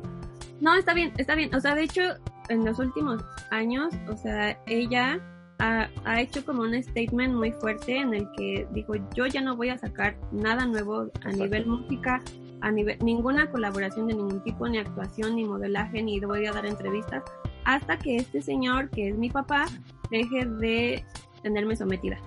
[0.59, 1.53] No, está bien, está bien.
[1.55, 2.01] O sea, de hecho,
[2.49, 5.19] en los últimos años, o sea, ella
[5.61, 9.55] ha, ha hecho como un statement muy fuerte en el que dijo, yo ya no
[9.55, 11.37] voy a sacar nada nuevo a Exacto.
[11.37, 12.21] nivel música,
[12.61, 16.65] a nivel, ninguna colaboración de ningún tipo, ni actuación, ni modelaje, ni voy a dar
[16.65, 17.23] entrevistas,
[17.65, 19.65] hasta que este señor, que es mi papá,
[20.09, 21.05] deje de
[21.43, 22.17] tenerme sometida.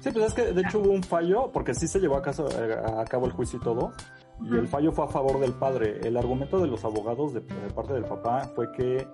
[0.00, 2.48] Sí, pues es que de hecho hubo un fallo, porque sí se llevó a, caso-
[2.50, 3.92] eh, a cabo el juicio y todo,
[4.42, 6.00] y el fallo fue a favor del padre.
[6.02, 9.06] El argumento de los abogados de, de parte del papá fue que,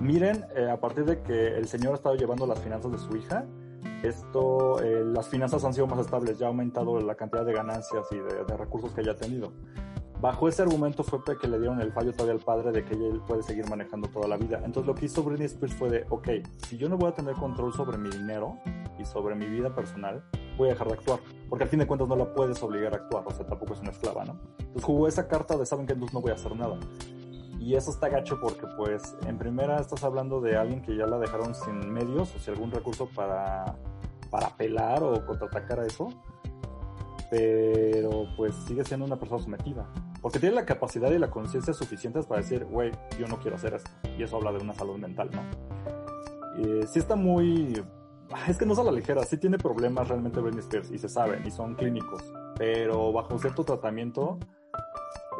[0.00, 3.16] miren, eh, a partir de que el señor ha estado llevando las finanzas de su
[3.16, 3.44] hija,
[4.02, 8.06] esto, eh, las finanzas han sido más estables, ya ha aumentado la cantidad de ganancias
[8.10, 9.52] y de, recursos que haya tenido.
[10.20, 13.18] Bajo ese argumento fue que le dieron el fallo todavía al padre de que ella
[13.26, 14.60] puede seguir manejando toda la vida.
[14.64, 16.28] Entonces lo que hizo Britney Spears fue de, ok,
[16.66, 18.58] si yo no voy a tener control sobre mi dinero
[18.98, 20.24] y sobre mi vida personal,
[20.56, 21.20] voy a dejar de actuar.
[21.48, 23.80] Porque al fin de cuentas no la puedes obligar a actuar, o sea, tampoco es
[23.80, 24.38] una esclava, ¿no?
[24.58, 26.78] Entonces jugó esa carta de, saben que entonces no voy a hacer nada.
[27.64, 31.18] Y eso está gacho porque, pues, en primera estás hablando de alguien que ya la
[31.18, 33.78] dejaron sin medios o sin algún recurso para,
[34.30, 36.08] para apelar o contraatacar a eso.
[37.30, 39.88] Pero, pues, sigue siendo una persona sometida.
[40.20, 43.72] Porque tiene la capacidad y la conciencia suficientes para decir, güey, yo no quiero hacer
[43.72, 43.90] esto.
[44.18, 45.40] Y eso habla de una salud mental, ¿no?
[46.58, 47.82] Eh, sí está muy...
[48.30, 50.98] Ah, Es que no es a la ligera, sí tiene problemas realmente Britney Spears y
[50.98, 52.22] se saben y son clínicos,
[52.56, 54.38] pero bajo cierto tratamiento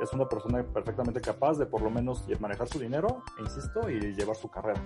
[0.02, 4.36] es una persona perfectamente capaz de por lo menos manejar su dinero, insisto, y llevar
[4.36, 4.80] su carrera.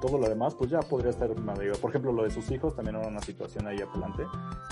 [0.00, 1.78] Todo lo demás, pues ya podría estar manejo.
[1.80, 4.24] Por ejemplo, lo de sus hijos también era una situación ahí adelante,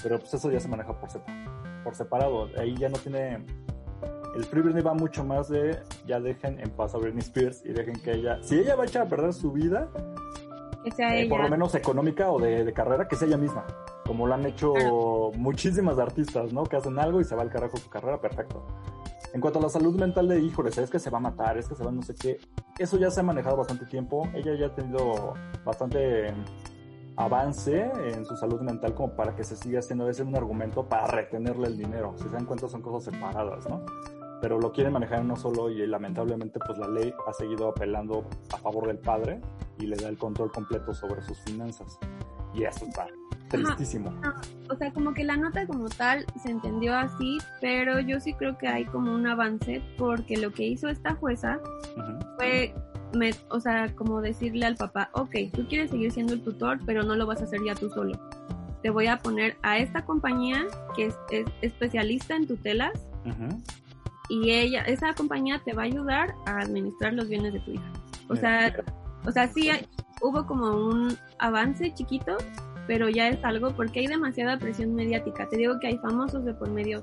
[0.03, 2.49] pero pues eso ya se maneja por, sepa- por separado.
[2.59, 3.45] Ahí ya no tiene.
[4.35, 7.73] El Free Britney va mucho más de ya dejen en paz a Britney Spears y
[7.73, 8.39] dejen que ella.
[8.43, 9.89] Si ella va a echar a perder su vida,
[10.85, 11.31] Que sea eh, ella.
[11.31, 13.67] por lo menos económica o de, de carrera, que sea ella misma.
[14.07, 15.31] Como lo han hecho Claro.
[15.37, 16.65] muchísimas artistas, ¿no?
[16.65, 18.65] Que hacen algo y se va al carajo su carrera, perfecto.
[19.33, 21.69] En cuanto a la salud mental de híjoles, es que se va a matar, es
[21.69, 22.39] que se va no sé qué,
[22.79, 24.29] eso ya se ha manejado bastante tiempo.
[24.35, 26.35] Ella ya ha tenido bastante
[27.17, 30.89] avance en su salud mental como para que se siga haciendo a veces un argumento
[30.89, 32.15] para retenerle el dinero.
[32.17, 33.85] Si se dan cuenta son cosas separadas, ¿no?
[34.41, 38.25] Pero lo quieren manejar en uno solo y lamentablemente pues la ley ha seguido apelando
[38.53, 39.41] a favor del padre
[39.79, 41.99] y le da el control completo sobre sus finanzas.
[42.55, 43.07] Y eso está
[43.51, 44.15] tristísimo.
[44.69, 48.57] o sea, como que la nota como tal se entendió así, pero yo sí creo
[48.57, 51.59] que hay como un avance porque lo que hizo esta jueza
[52.37, 52.75] fue
[53.17, 57.03] me, o sea, como decirle al papá, ok, tú quieres seguir siendo el tutor, pero
[57.03, 58.19] no lo vas a hacer ya tú solo.
[58.83, 61.17] Te voy a poner a esta compañía que es,
[61.61, 62.93] especialista en tutelas
[64.29, 67.93] y ella, esa compañía te va a ayudar a administrar los bienes de tu hija.
[68.29, 68.73] O sea,
[69.27, 69.71] o sea, sí
[70.23, 72.37] hubo como un avance chiquito,
[72.87, 75.49] pero ya es algo porque hay demasiada presión mediática.
[75.49, 77.01] Te digo que hay famosos de por medio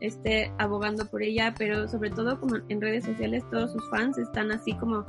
[0.00, 4.50] este abogando por ella, pero sobre todo como en redes sociales todos sus fans están
[4.50, 5.04] así como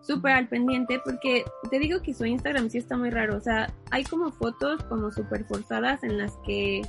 [0.00, 3.74] súper al pendiente porque te digo que su Instagram sí está muy raro, o sea,
[3.90, 6.82] hay como fotos como súper forzadas en las que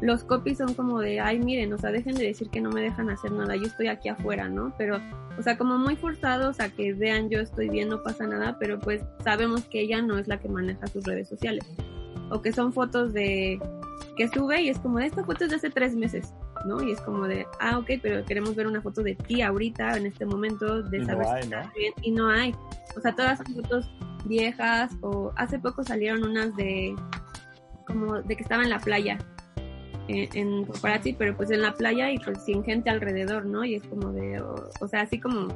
[0.00, 2.80] los copies son como de, ay, miren, o sea, dejen de decir que no me
[2.80, 4.74] dejan hacer nada, yo estoy aquí afuera, ¿no?
[4.78, 5.00] Pero,
[5.38, 8.78] o sea, como muy forzados a que vean yo estoy bien, no pasa nada, pero
[8.78, 11.64] pues sabemos que ella no es la que maneja sus redes sociales.
[12.30, 13.60] O que son fotos de,
[14.16, 16.32] que sube y es como, esta foto es de hace tres meses.
[16.64, 16.82] ¿no?
[16.82, 20.06] Y es como de, ah, ok, pero queremos ver una foto de ti ahorita, en
[20.06, 22.54] este momento, de saber si estás bien, y no hay.
[22.96, 23.90] O sea, todas son fotos
[24.24, 26.94] viejas, o hace poco salieron unas de,
[27.86, 29.18] como de que estaba en la playa,
[30.08, 33.64] en, en paparazzi, pero pues en la playa y pues sin gente alrededor, ¿no?
[33.64, 35.48] Y es como de, o, sea, así como...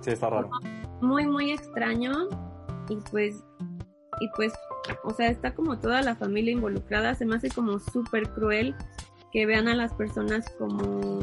[0.00, 0.50] Sí, está raro.
[1.00, 2.28] Muy, muy extraño,
[2.88, 3.42] y pues,
[4.20, 4.52] y pues,
[5.04, 8.74] o sea, está como toda la familia involucrada, se me hace como súper cruel
[9.32, 11.20] que vean a las personas como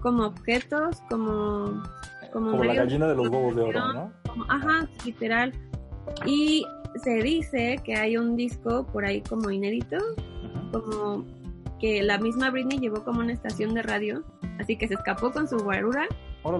[0.00, 1.82] como objetos, como
[2.32, 4.12] como, la gallina de los huevos de oro, ¿no?
[4.48, 5.52] ajá, literal.
[6.24, 6.64] Y
[7.02, 9.98] se dice que hay un disco por ahí como inédito,
[10.72, 11.24] como
[11.80, 14.24] que la misma Britney llevó como una estación de radio,
[14.58, 16.06] así que se escapó con su guarura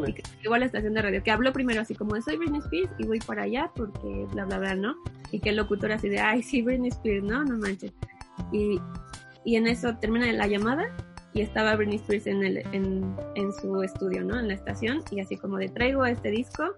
[0.07, 2.61] y que llegó a la estación de radio, que habló primero así como soy Britney
[2.61, 4.95] Spears y voy para allá porque bla bla bla, ¿no?
[5.31, 7.93] Y que el locutor así de, ay sí, Britney Spears, no, no manches.
[8.53, 8.81] Y,
[9.45, 10.95] y en eso termina la llamada
[11.35, 14.39] y estaba Britney Spears en, el, en, en, su estudio, ¿no?
[14.39, 16.75] En la estación y así como de traigo este disco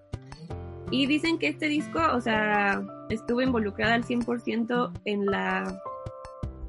[0.90, 5.80] y dicen que este disco, o sea, estuvo involucrada al 100% en la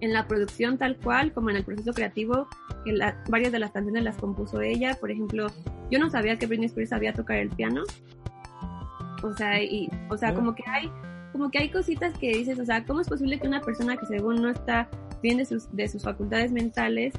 [0.01, 2.47] en la producción tal cual, como en el proceso creativo,
[2.83, 5.47] que la, varias de las canciones las compuso ella, por ejemplo,
[5.89, 7.83] yo no sabía que Britney Spears sabía tocar el piano.
[9.23, 10.91] O sea, y o sea, como que hay
[11.31, 14.05] como que hay cositas que dices, o sea, ¿cómo es posible que una persona que
[14.05, 14.87] según no está
[15.21, 17.13] bien de sus, de sus facultades mentales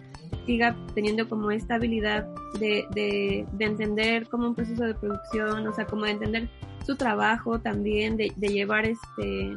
[0.46, 2.26] siga teniendo como esta habilidad
[2.58, 6.48] de, de, entender como un proceso de producción, o sea, como de entender
[6.86, 9.54] su trabajo también, de, de llevar este,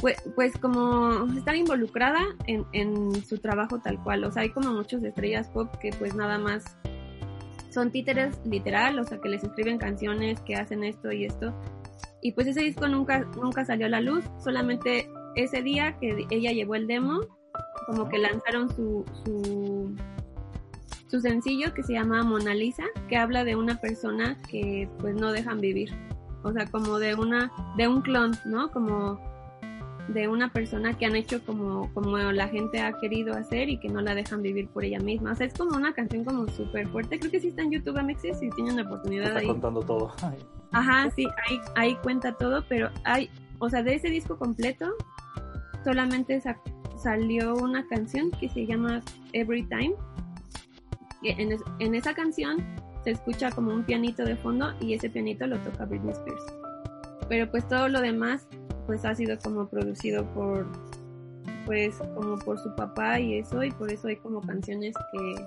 [0.00, 4.72] pues, pues como estar involucrada en, en su trabajo tal cual, o sea, hay como
[4.72, 6.64] muchas estrellas pop que pues nada más
[7.70, 11.54] son títeres literal, o sea, que les escriben canciones, que hacen esto y esto,
[12.22, 16.52] y pues ese disco nunca, nunca salió a la luz, solamente ese día que ella
[16.52, 17.20] llevó el demo,
[17.86, 19.94] como que lanzaron su, su,
[21.08, 25.32] su sencillo que se llama Mona Lisa, que habla de una persona que pues no
[25.32, 25.90] dejan vivir.
[26.42, 28.70] O sea, como de una, de un clon, ¿no?
[28.70, 29.20] Como
[30.12, 33.88] de una persona que han hecho como, como la gente ha querido hacer y que
[33.88, 35.32] no la dejan vivir por ella misma.
[35.32, 37.18] O sea, es como una canción como súper fuerte.
[37.18, 39.46] Creo que sí está en YouTube, Amexis, si tienen la oportunidad está ahí.
[39.46, 40.12] contando todo.
[40.72, 44.94] Ajá, sí, ahí, ahí cuenta todo, pero hay, o sea, de ese disco completo,
[45.84, 46.40] solamente
[46.96, 49.00] salió una canción que se llama
[49.32, 49.94] Every Time.
[51.22, 52.64] En, en esa canción
[53.04, 56.42] se escucha como un pianito de fondo y ese pianito lo toca Britney Spears.
[57.28, 58.48] Pero pues todo lo demás
[58.90, 60.66] pues ha sido como producido por
[61.64, 65.46] pues como por su papá y eso y por eso hay como canciones que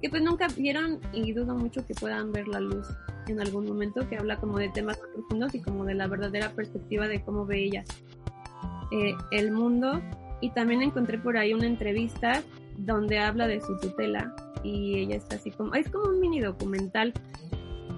[0.00, 2.86] que pues nunca vieron y dudo mucho que puedan ver la luz
[3.26, 7.08] en algún momento que habla como de temas profundos y como de la verdadera perspectiva
[7.08, 7.84] de cómo ve ella
[8.92, 10.00] eh, el mundo.
[10.40, 12.40] Y también encontré por ahí una entrevista
[12.76, 14.32] donde habla de su tutela
[14.62, 17.12] y ella está así como es como un mini documental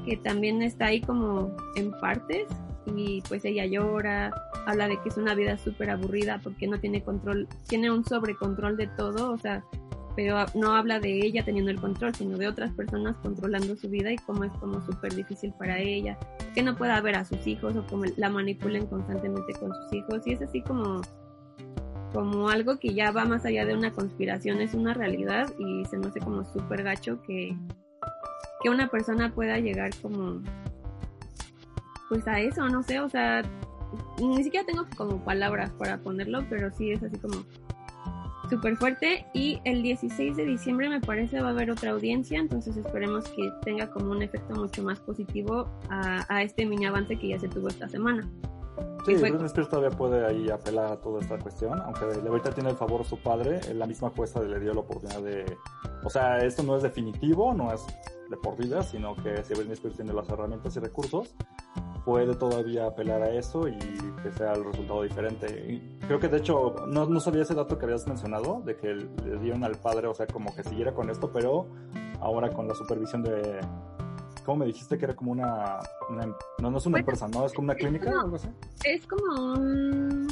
[0.06, 2.46] que también está ahí como en partes
[2.94, 4.30] y pues ella llora,
[4.66, 8.76] habla de que es una vida súper aburrida porque no tiene control, tiene un sobrecontrol
[8.76, 9.64] de todo, o sea,
[10.16, 14.10] pero no habla de ella teniendo el control, sino de otras personas controlando su vida
[14.10, 16.18] y cómo es como súper difícil para ella,
[16.54, 20.26] que no pueda ver a sus hijos o cómo la manipulen constantemente con sus hijos
[20.26, 21.02] y es así como
[22.12, 25.98] como algo que ya va más allá de una conspiración, es una realidad y se
[25.98, 27.54] me hace como súper gacho que,
[28.62, 30.40] que una persona pueda llegar como
[32.08, 33.42] pues a eso, no sé, o sea,
[34.18, 37.44] ni siquiera tengo como palabras para ponerlo, pero sí es así como
[38.48, 42.76] súper fuerte y el 16 de diciembre me parece va a haber otra audiencia, entonces
[42.76, 47.28] esperemos que tenga como un efecto mucho más positivo a, a este mini avance que
[47.28, 48.28] ya se tuvo esta semana.
[49.06, 52.76] Sí, Britney Spears todavía puede ahí apelar a toda esta cuestión, aunque ahorita tiene el
[52.76, 55.56] favor su padre, la misma jueza le dio la oportunidad de...
[56.02, 57.86] O sea, esto no es definitivo, no es
[58.28, 61.36] de por vida, sino que si Britney Spears tiene las herramientas y recursos,
[62.06, 63.76] puede todavía apelar a eso y
[64.22, 65.82] que sea el resultado diferente.
[66.06, 69.38] creo que de hecho, no, no sabía ese dato que habías mencionado, de que le
[69.40, 71.66] dieron al padre, o sea, como que siguiera con esto, pero
[72.20, 73.58] ahora con la supervisión de...
[74.44, 75.80] ¿Cómo me dijiste que era como una...
[76.62, 77.44] no, no es una empresa, ¿no?
[77.44, 78.48] Es como una clínica o algo así.
[78.84, 80.28] Es como un...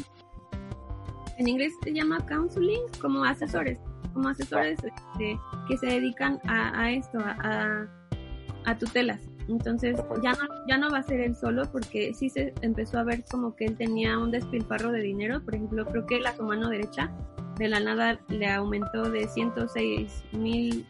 [1.39, 3.81] En inglés se llama counseling, como asesores,
[4.12, 7.89] como asesores este, que se dedican a, a esto, a,
[8.64, 9.34] a tutelas.
[9.49, 13.05] Entonces ya no, ya no va a ser él solo porque sí se empezó a
[13.05, 15.43] ver como que él tenía un despilfarro de dinero.
[15.45, 17.13] Por ejemplo, creo que la su mano derecha
[17.59, 20.87] de la nada le aumentó de 106 mil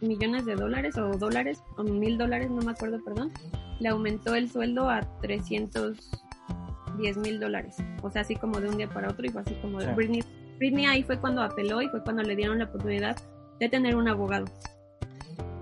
[0.00, 3.32] millones de dólares o dólares o mil dólares, no me acuerdo, perdón.
[3.80, 7.76] Le aumentó el sueldo a 310 mil dólares.
[8.02, 10.22] O sea, así como de un día para otro y fue así como de Britney.
[10.58, 13.16] Britney ahí fue cuando apeló y fue cuando le dieron la oportunidad
[13.58, 14.46] de tener un abogado.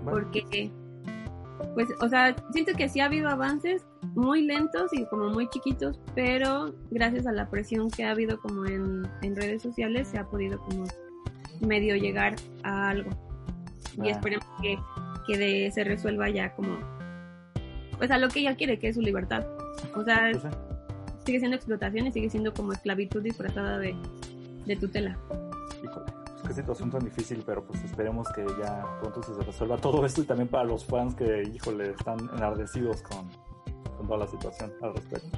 [0.03, 0.71] Porque
[1.73, 3.85] pues, o sea, siento que sí ha habido avances
[4.15, 8.65] muy lentos y como muy chiquitos, pero gracias a la presión que ha habido como
[8.65, 10.85] en, redes sociales se ha podido como
[11.61, 13.09] medio llegar a algo.
[14.03, 14.77] Y esperemos que,
[15.27, 16.77] que se resuelva ya como,
[17.97, 19.45] pues a lo que ella quiere, que es su libertad.
[19.95, 20.53] O sea, pues
[21.25, 23.95] sigue siendo explotación y sigue siendo como esclavitud disfrazada de,
[24.65, 25.17] de tutela
[26.45, 30.25] qué situación tan difícil, pero pues esperemos que ya pronto se resuelva todo esto y
[30.25, 33.29] también para los fans que, híjole, están enardecidos con,
[33.97, 35.37] con toda la situación al respecto.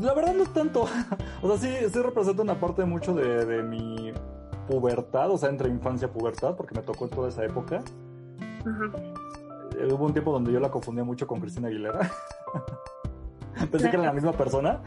[0.00, 0.86] La verdad no es tanto.
[1.42, 4.12] o sea, sí, sí representa una parte mucho de, de mi
[4.66, 7.82] pubertad, o sea, entre infancia y pubertad, porque me tocó en toda esa época.
[9.78, 12.10] Eh, hubo un tiempo donde yo la confundía mucho con Cristina Aguilera.
[13.70, 14.80] Pensé que era la misma persona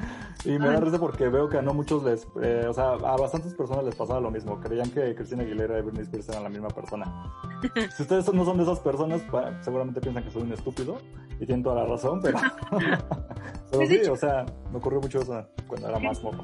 [0.46, 3.18] y me da risa porque veo que a no muchos les, eh, o sea, a
[3.18, 4.60] bastantes personas les pasaba lo mismo.
[4.60, 7.06] Creían que Cristina Aguilera y Britney Spears eran la misma persona.
[7.96, 9.24] Si ustedes no son de esas personas,
[9.62, 10.98] seguramente piensan que soy un estúpido
[11.40, 12.38] y tienen toda la razón, pero,
[13.72, 16.44] pero sí, o sea, me ocurrió mucho eso cuando era más moco.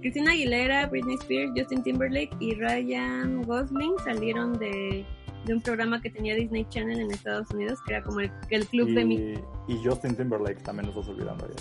[0.00, 5.06] Cristina Aguilera, Britney Spears, Justin Timberlake y Ryan Gosling salieron de
[5.46, 8.30] de un programa que tenía Disney Channel en Estados Unidos, que era como el,
[8.66, 9.34] club de mi...
[9.68, 11.52] Y Justin Timberlake también nos estás olvidando ahí,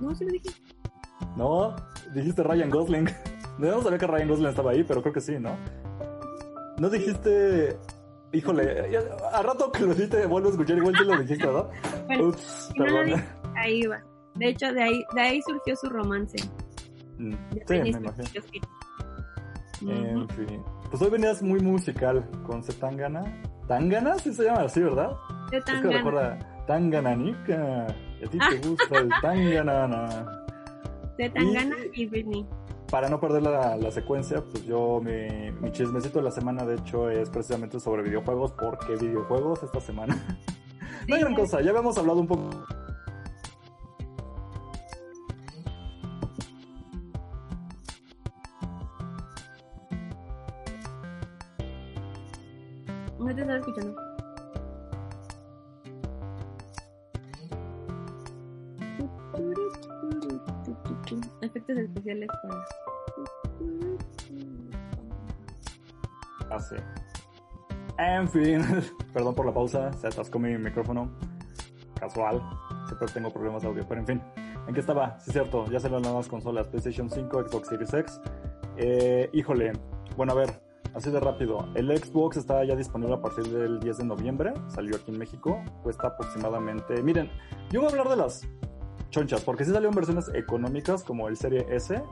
[0.00, 0.50] No, sí lo dije.
[1.36, 1.76] No,
[2.14, 3.08] dijiste Ryan Gosling.
[3.58, 5.56] No sabía que Ryan Gosling estaba ahí, pero creo que sí, ¿no?
[6.78, 7.76] No dijiste...
[8.30, 8.96] Híjole,
[9.32, 11.70] a rato que lo dijiste, vuelvo a escuchar, igual te lo dijiste, ¿no?
[12.28, 13.24] Ups, perdón.
[13.56, 14.02] ahí va.
[14.34, 16.36] De hecho, de ahí, de ahí surgió su romance.
[17.18, 17.32] Mm,
[17.66, 18.12] sí, me imagino.
[19.80, 20.62] En fin.
[20.90, 23.42] Pues hoy venías muy musical con Tangana.
[23.66, 24.18] ¿Tangana?
[24.18, 25.10] Sí se llama así, ¿verdad?
[25.50, 25.88] De Tangana.
[25.88, 26.38] Es que recuerda,
[26.68, 27.86] Tangananica.
[28.20, 30.44] Y a ti te gusta el Tanganana.
[31.16, 32.46] De Tangana y, Britney.
[32.90, 36.76] Para no perder la, la secuencia, pues yo, mi, mi, chismecito de la semana, de
[36.76, 40.14] hecho, es precisamente sobre videojuegos, porque videojuegos esta semana.
[41.08, 42.50] no hay gran cosa, ya habíamos hablado un poco
[67.98, 68.62] En fin,
[69.12, 71.10] perdón por la pausa, se atascó mi micrófono.
[71.98, 72.40] Casual,
[72.86, 74.22] siempre tengo problemas de audio, pero en fin.
[74.66, 75.18] ¿En qué estaba?
[75.20, 78.20] Sí, cierto, ya se las nuevas consolas PlayStation 5, Xbox Series X.
[78.76, 79.72] Eh, híjole,
[80.16, 83.98] bueno, a ver, Así de rápido, el Xbox está ya disponible a partir del 10
[83.98, 87.30] de noviembre, salió aquí en México, cuesta aproximadamente, miren,
[87.70, 88.48] yo voy a hablar de las
[89.10, 92.02] chonchas, porque sí salieron versiones económicas como el Serie S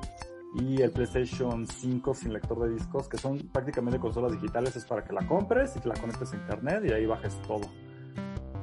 [0.58, 5.04] y el PlayStation 5 sin lector de discos, que son prácticamente consolas digitales, es para
[5.04, 7.66] que la compres y te la conectes a internet y ahí bajes todo.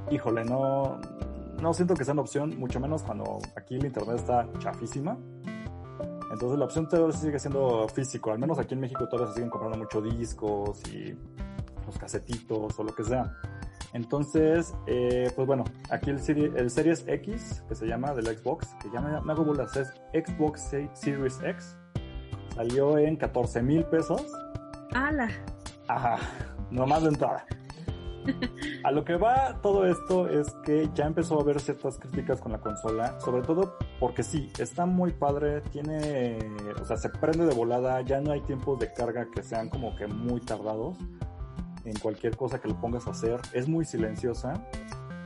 [0.10, 1.00] Híjole, no,
[1.62, 5.18] no siento que sea una opción, mucho menos cuando aquí el internet está chafísima.
[6.32, 9.52] Entonces la opción todavía sigue siendo físico, al menos aquí en México todavía se siguen
[9.52, 11.16] comprando mucho discos y
[11.86, 13.38] los casetitos o lo que sea.
[13.94, 16.18] Entonces, eh, pues bueno, aquí el,
[16.58, 19.94] el, Series X, que se llama del Xbox, que ya me, me hago bolas, es
[20.12, 21.78] Xbox Series X,
[22.56, 24.22] salió en 14 mil pesos.
[24.94, 25.30] ¡Hala!
[25.88, 26.18] Ajá,
[26.70, 27.46] nomás de entrada.
[28.84, 32.52] A lo que va todo esto es que ya empezó a haber ciertas críticas con
[32.52, 36.40] la consola, sobre todo porque sí, está muy padre, tiene,
[36.82, 39.96] o sea, se prende de volada, ya no hay tiempos de carga que sean como
[39.96, 40.98] que muy tardados
[41.86, 44.54] en cualquier cosa que lo pongas a hacer, es muy silenciosa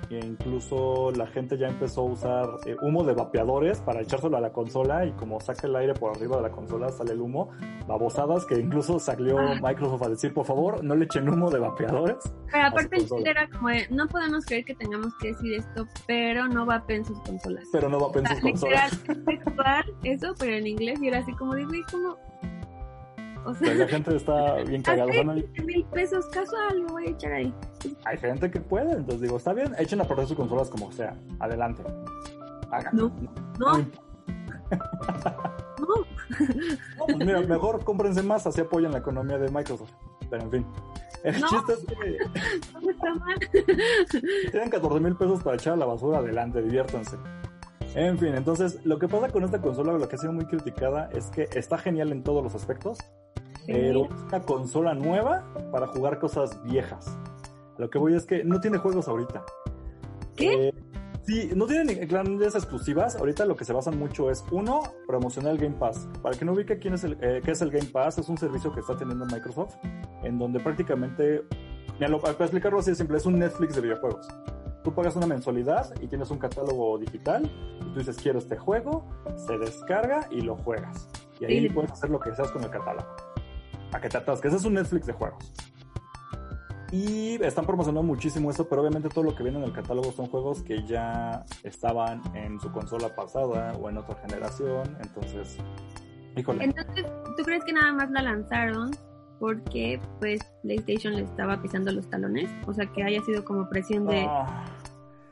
[0.09, 4.41] e incluso la gente ya empezó a usar eh, humo de vapeadores para echárselo a
[4.41, 7.49] la consola y como saca el aire por arriba de la consola sale el humo,
[7.87, 9.59] babosadas que incluso salió ah.
[9.61, 12.17] Microsoft a decir por favor no le echen humo de vapeadores.
[12.51, 16.65] Pero aparte el era como no podemos creer que tengamos que decir esto, pero no
[16.65, 17.63] vapen sus consolas.
[17.71, 19.03] Pero no vapen sus consolas.
[20.03, 22.17] eso, pero en inglés y era así como digo, y como
[23.47, 25.11] o sea, la gente está bien cagada.
[25.23, 27.53] mil pesos casual, lo voy a echar ahí.
[28.03, 31.15] Hay gente que puede, entonces digo, está bien, echen a perder sus consolas como sea.
[31.39, 31.81] Adelante.
[32.71, 32.95] Hagan.
[32.95, 33.11] No,
[33.59, 33.85] no.
[35.79, 37.05] No.
[37.05, 39.91] pues mira, mejor cómprense más, así apoyan la economía de Microsoft.
[40.29, 40.65] Pero en fin.
[41.23, 42.17] El chiste es que.
[42.81, 43.39] No está mal.
[44.51, 47.15] tienen 14 mil pesos para echar a la basura, adelante, diviértanse.
[47.97, 51.09] En fin, entonces lo que pasa con esta consola, lo que ha sido muy criticada,
[51.13, 52.99] es que está genial en todos los aspectos,
[53.65, 57.17] pero es una consola nueva para jugar cosas viejas.
[57.79, 59.43] Lo que voy es que no tiene juegos ahorita.
[60.35, 60.67] ¿Qué?
[60.67, 60.73] Eh,
[61.23, 63.15] sí, no tiene grandes exclusivas.
[63.15, 66.07] Ahorita lo que se basan mucho es, uno, promocionar el Game Pass.
[66.21, 68.37] Para que no ubique quién es el, eh, qué es el Game Pass, es un
[68.37, 69.73] servicio que está teniendo Microsoft,
[70.21, 71.41] en donde prácticamente,
[71.97, 74.27] para explicarlo así de simple, es un Netflix de videojuegos.
[74.87, 79.05] Tú pagas una mensualidad y tienes un catálogo digital y tú dices quiero este juego,
[79.35, 81.09] se descarga y lo juegas.
[81.41, 83.05] Y ahí puedes hacer lo que seas con el catálogo.
[83.91, 84.47] A que te atasques.
[84.47, 85.51] Ese es un Netflix de juegos.
[86.89, 90.27] Y están promocionando muchísimo eso, pero obviamente todo lo que viene en el catálogo son
[90.27, 94.97] juegos que ya estaban en su consola pasada o en otra generación.
[95.01, 95.57] Entonces,
[96.37, 96.63] híjole.
[96.63, 98.91] Entonces, ¿tú crees que nada más la lanzaron
[99.37, 102.49] porque pues PlayStation le estaba pisando los talones?
[102.65, 104.25] O sea, que haya sido como presión de...
[104.29, 104.63] Ah.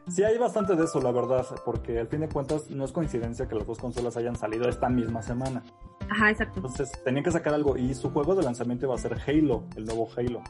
[0.08, 3.48] Sí, hay bastante de eso, la verdad, porque al fin de cuentas no es coincidencia
[3.48, 5.64] que las dos consolas hayan salido esta misma semana.
[6.10, 6.58] Ajá, exacto.
[6.58, 9.86] Entonces tenían que sacar algo y su juego de lanzamiento iba a ser Halo, el
[9.86, 10.42] nuevo Halo.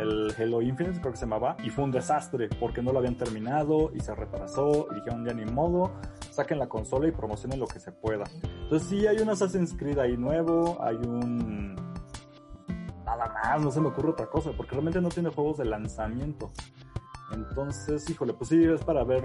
[0.00, 3.16] El Halo Infinite creo que se llamaba y fue un desastre porque no lo habían
[3.16, 5.92] terminado y se retrasó y dijeron ya ni modo,
[6.30, 8.24] saquen la consola y promocionen lo que se pueda.
[8.62, 11.76] Entonces sí hay un Assassin's Creed ahí nuevo, hay un...
[13.04, 16.50] Nada más, no se me ocurre otra cosa porque realmente no tiene juegos de lanzamiento.
[17.32, 19.24] Entonces, híjole, pues sí, es para ver.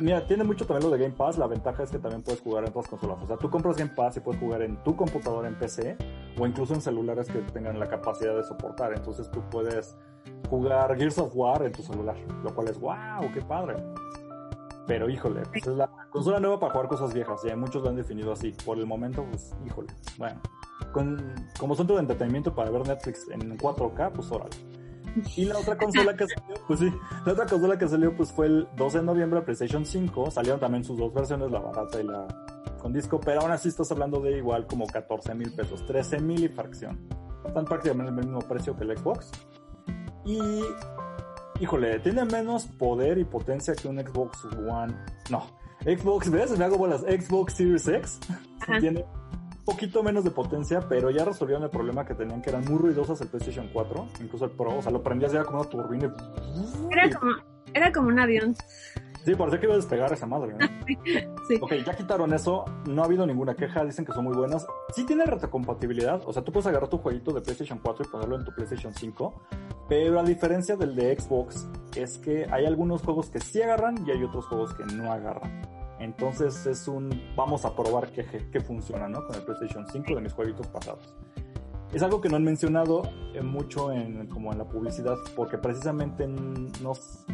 [0.00, 1.38] Mira, tiene mucho también lo de Game Pass.
[1.38, 3.18] La ventaja es que también puedes jugar en otras consolas.
[3.22, 5.96] O sea, tú compras Game Pass y puedes jugar en tu computadora en PC
[6.38, 8.94] o incluso en celulares que tengan la capacidad de soportar.
[8.94, 9.96] Entonces tú puedes
[10.48, 13.76] jugar Gears of War en tu celular, lo cual es wow, qué padre.
[14.86, 17.42] Pero híjole, pues es la consola nueva para jugar cosas viejas.
[17.44, 18.54] Y muchos lo han definido así.
[18.64, 19.88] Por el momento, pues híjole.
[20.18, 20.40] Bueno,
[20.92, 24.56] con, como centro de entretenimiento para ver Netflix en 4K, pues órale.
[25.36, 26.92] Y la otra consola que salió, pues sí,
[27.24, 30.30] la otra consola que salió pues fue el 12 de noviembre, PlayStation 5.
[30.30, 32.26] Salieron también sus dos versiones, la barata y la
[32.84, 36.44] con disco, pero aún así estás hablando de igual como 14 mil pesos, 13 mil
[36.44, 37.08] y fracción.
[37.46, 39.30] Están prácticamente el mismo precio que el Xbox.
[40.26, 40.38] Y,
[41.60, 44.94] híjole, tiene menos poder y potencia que un Xbox One.
[45.30, 45.46] No,
[45.80, 46.58] Xbox, ¿ves?
[46.58, 47.00] Me hago bolas.
[47.02, 48.20] Xbox Series X
[48.80, 49.04] tiene
[49.64, 53.20] poquito menos de potencia, pero ya resolvieron el problema que tenían, que eran muy ruidosas
[53.20, 56.14] el PlayStation 4, incluso el Pro, o sea, lo prendías ya como una turbina.
[56.90, 57.32] Era como,
[57.72, 58.54] era como un avión.
[59.24, 60.58] Sí, parecía que iba a despegar esa madre, ¿no?
[61.48, 61.58] sí.
[61.60, 64.66] Ok, ya quitaron eso, no ha habido ninguna queja, dicen que son muy buenas.
[64.94, 68.36] Sí tiene retrocompatibilidad, o sea, tú puedes agarrar tu jueguito de PlayStation 4 y ponerlo
[68.36, 69.42] en tu PlayStation 5,
[69.88, 74.10] pero a diferencia del de Xbox, es que hay algunos juegos que sí agarran y
[74.10, 75.73] hay otros juegos que no agarran.
[75.98, 79.24] Entonces es un vamos a probar que, funciona, ¿no?
[79.26, 81.14] Con el PlayStation 5 de mis jueguitos pasados.
[81.92, 83.02] Es algo que no han mencionado
[83.34, 87.24] eh, mucho en, como en la publicidad, porque precisamente nos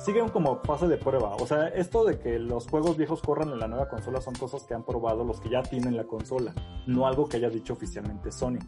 [0.00, 1.36] siguen como fase de prueba.
[1.36, 4.64] O sea, esto de que los juegos viejos corran en la nueva consola son cosas
[4.64, 6.52] que han probado los que ya tienen la consola,
[6.86, 8.58] no algo que haya dicho oficialmente Sony.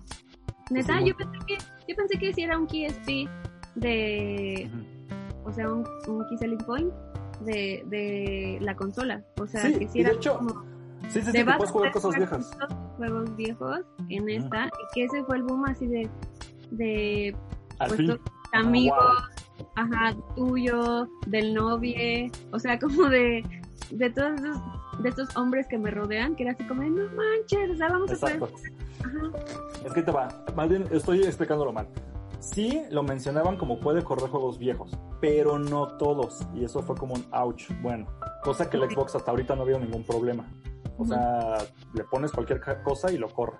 [0.71, 3.29] Neta, yo, pensé que, yo pensé que si era un KSP
[3.75, 4.71] de.
[5.45, 6.93] O sea, un, un Key Selling Point
[7.45, 9.25] de, de la consola.
[9.41, 10.65] O sea, sí, que si era de hecho, como
[11.09, 12.57] sí, sí, sí, puedes jugar cosas viejas.
[12.97, 16.09] Juegos viejos en esta, y que ese fue el boom así de,
[16.71, 17.37] de
[17.79, 18.01] pues,
[18.53, 18.99] amigos,
[19.77, 23.45] ajá, tuyo, del novio, o sea, como de,
[23.91, 24.59] de todos esos,
[25.03, 28.11] de estos hombres que me rodean, que era así como, no manches, o sea, vamos
[28.11, 28.45] Exacto.
[28.45, 28.73] a poder...
[29.05, 29.21] Ajá.
[29.85, 31.87] Es que te va, más bien estoy explicándolo mal
[32.41, 36.47] Sí, lo mencionaban como puede correr juegos viejos, pero no todos.
[36.55, 37.71] Y eso fue como un ouch.
[37.83, 38.07] Bueno,
[38.43, 40.47] cosa que el Xbox hasta ahorita no había ningún problema.
[40.99, 41.59] O sea,
[41.95, 43.59] le pones cualquier cosa y lo corre.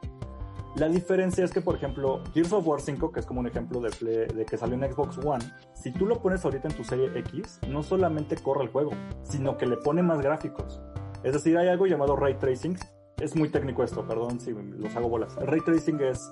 [0.77, 3.81] La diferencia es que, por ejemplo, Gears of War 5, que es como un ejemplo
[3.81, 7.17] de, de, que salió en Xbox One, si tú lo pones ahorita en tu serie
[7.17, 8.91] X, no solamente corre el juego,
[9.23, 10.81] sino que le pone más gráficos.
[11.23, 12.77] Es decir, hay algo llamado ray tracing.
[13.21, 15.37] Es muy técnico esto, perdón si los hago bolas.
[15.41, 16.29] El ray tracing es,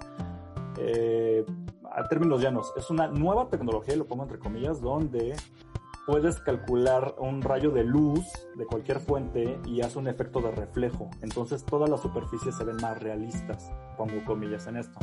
[0.79, 1.45] eh,
[1.91, 5.35] a términos llanos, es una nueva tecnología, lo pongo entre comillas, donde
[6.07, 8.25] puedes calcular un rayo de luz
[8.57, 11.11] de cualquier fuente y hace un efecto de reflejo.
[11.21, 14.99] Entonces todas las superficies se ven más realistas, pongo comillas en esto.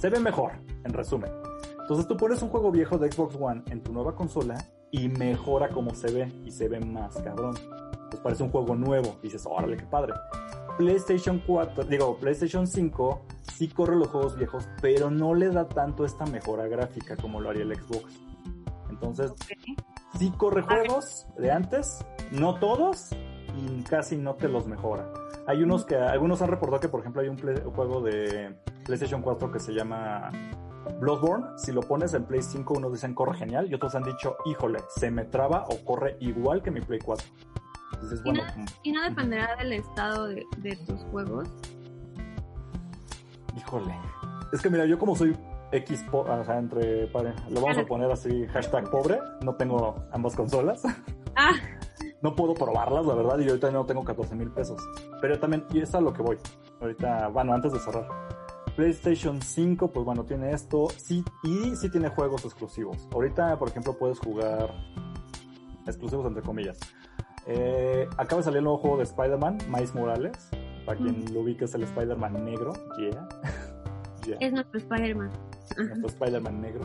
[0.00, 0.52] Se ve mejor,
[0.84, 1.30] en resumen.
[1.80, 4.56] Entonces tú pones un juego viejo de Xbox One en tu nueva consola
[4.90, 7.54] y mejora como se ve y se ve más cabrón.
[8.10, 10.12] Pues parece un juego nuevo dices, órale, qué padre.
[10.76, 16.04] PlayStation 4, digo, PlayStation 5 sí corre los juegos viejos, pero no le da tanto
[16.04, 18.20] esta mejora gráfica como lo haría el Xbox.
[18.90, 19.32] Entonces,
[20.18, 23.10] sí corre juegos de antes, no todos,
[23.56, 25.12] y casi no te los mejora.
[25.46, 28.54] Hay unos que, algunos han reportado que, por ejemplo, hay un, juego de
[28.84, 30.30] PlayStation 4 que se llama
[31.00, 31.46] Bloodborne.
[31.56, 34.80] Si lo pones en Play 5, unos dicen corre genial y otros han dicho, híjole,
[34.88, 37.26] se me traba o corre igual que mi Play 4.
[38.82, 41.48] ¿Y, no, dependerá del estado de, de tus juegos?
[43.56, 43.94] Híjole.
[44.52, 45.36] Es que mira, yo como soy
[45.72, 50.82] X, o sea, entre, lo vamos a poner así, hashtag pobre, no tengo ambas consolas.
[51.34, 51.52] Ah.
[52.20, 54.78] No puedo probarlas, la verdad, y ahorita no tengo 14 mil pesos.
[55.22, 56.36] Pero también, y es a lo que voy.
[56.78, 58.06] Ahorita, bueno, antes de cerrar.
[58.76, 63.08] PlayStation 5, pues bueno, tiene esto, sí, y sí tiene juegos exclusivos.
[63.14, 64.74] Ahorita, por ejemplo, puedes jugar
[65.86, 66.78] exclusivos entre comillas.
[67.46, 70.50] Eh, acaba de salir el nuevo juego de Spider-Man, Miles Morales.
[70.86, 73.28] Para quien lo ubique es el Spider-Man negro, yeah.
[74.40, 75.30] Es nuestro Spider-Man
[75.78, 76.80] nuestro Spider-Man negro.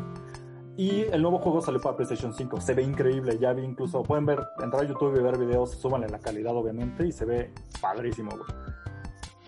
[0.75, 2.61] Y el nuevo juego salió para PlayStation 5.
[2.61, 3.37] Se ve increíble.
[3.39, 7.07] Ya vi incluso, pueden ver, entrar a YouTube y ver videos, súbanle la calidad obviamente
[7.07, 7.51] y se ve
[7.81, 8.29] padrísimo,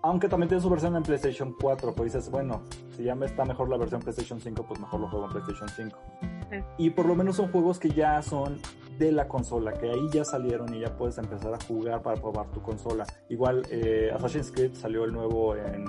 [0.02, 2.64] Aunque también tiene su versión en PlayStation 4, pues dices, bueno,
[2.96, 5.70] si ya me está mejor la versión PlayStation 5, pues mejor lo juego en PlayStation
[5.70, 6.00] 5.
[6.80, 8.58] Y por lo menos son juegos que ya son
[9.00, 12.52] de la consola, que ahí ya salieron y ya puedes empezar a jugar para probar
[12.52, 13.06] tu consola.
[13.30, 15.86] Igual eh, Assassin's Creed salió el nuevo en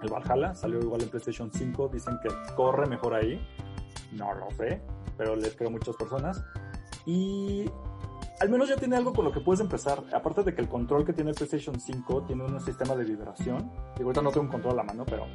[0.00, 3.44] el Valhalla, salió igual en PlayStation 5, dicen que corre mejor ahí,
[4.12, 4.80] no lo sé,
[5.18, 6.42] pero les creo muchas personas.
[7.04, 7.68] Y
[8.40, 10.02] al menos ya tiene algo con lo que puedes empezar.
[10.12, 13.72] Aparte de que el control que tiene el PlayStation 5 tiene un sistema de vibración.
[13.98, 15.26] Y ahorita no tengo un control a la mano, pero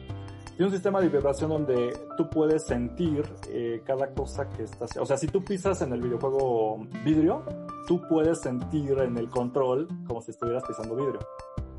[0.55, 4.95] tiene un sistema de vibración donde tú puedes sentir eh, cada cosa que estás.
[4.97, 7.43] O sea, si tú pisas en el videojuego vidrio,
[7.87, 11.19] tú puedes sentir en el control como si estuvieras pisando vidrio.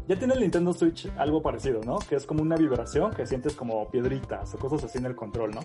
[0.09, 1.99] Ya tiene el Nintendo Switch algo parecido, ¿no?
[1.99, 5.53] Que es como una vibración que sientes como piedritas o cosas así en el control,
[5.53, 5.61] ¿no?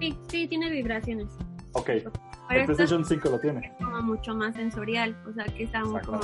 [0.00, 1.28] Sí, sí, tiene vibraciones.
[1.72, 1.88] Ok.
[1.90, 3.66] el PlayStation 5 lo tiene.
[3.66, 6.20] Es como mucho más sensorial, o sea, que está como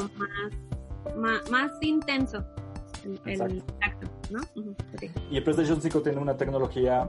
[1.16, 2.44] más, más, intenso
[3.24, 4.08] el, tacto,
[5.30, 7.08] Y el PlayStation 5 tiene una tecnología,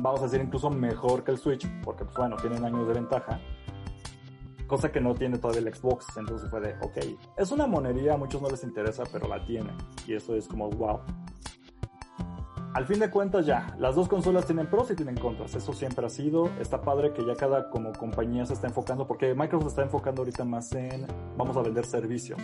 [0.00, 3.40] vamos a decir, incluso mejor que el Switch, porque, pues bueno, tienen años de ventaja
[4.66, 6.16] cosa que no tiene todavía el Xbox.
[6.16, 6.98] Entonces fue de, ok,
[7.36, 9.70] es una monería, a muchos no les interesa, pero la tiene.
[10.06, 11.00] Y eso es como, wow.
[12.74, 16.04] Al fin de cuentas ya, las dos consolas tienen pros y tienen contras, eso siempre
[16.06, 19.82] ha sido, está padre que ya cada como compañía se está enfocando, porque Microsoft está
[19.82, 22.40] enfocando ahorita más en vamos a vender servicios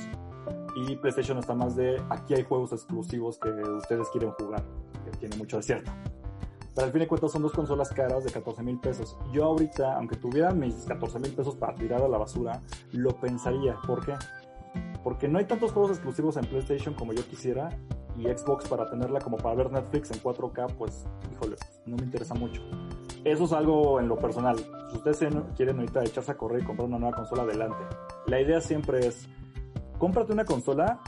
[0.77, 4.63] y PlayStation está más de aquí hay juegos exclusivos que ustedes quieren jugar,
[5.05, 5.91] que tiene mucho de cierto.
[6.75, 9.17] Pero al fin de cuentas son dos consolas caras de 14 mil pesos.
[9.33, 12.61] Yo ahorita, aunque tuviera mis 14 mil pesos para tirar a la basura,
[12.93, 13.77] lo pensaría.
[13.87, 14.15] ¿Por qué?
[15.03, 17.71] Porque no hay tantos juegos exclusivos en PlayStation como yo quisiera
[18.17, 21.57] y Xbox para tenerla como para ver Netflix en 4K, pues, híjole,
[21.87, 22.63] no me interesa mucho.
[23.25, 24.57] Eso es algo en lo personal.
[24.91, 25.19] Si ustedes
[25.57, 27.79] quieren ahorita echarse a correr y comprar una nueva consola, adelante.
[28.27, 29.29] La idea siempre es,
[30.01, 31.01] cómprate una consola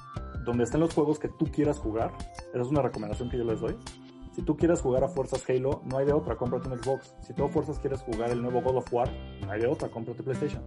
[0.45, 2.13] donde estén los juegos que tú quieras jugar.
[2.55, 3.77] Esa es una recomendación que yo les doy
[4.35, 7.15] si tú quieres jugar a fuerzas Halo, no hay de otra, cómprate un Xbox.
[7.21, 9.11] Si tú a fuerzas quieres jugar el nuevo God of War,
[9.45, 10.63] no hay de otra, cómprate PlayStation.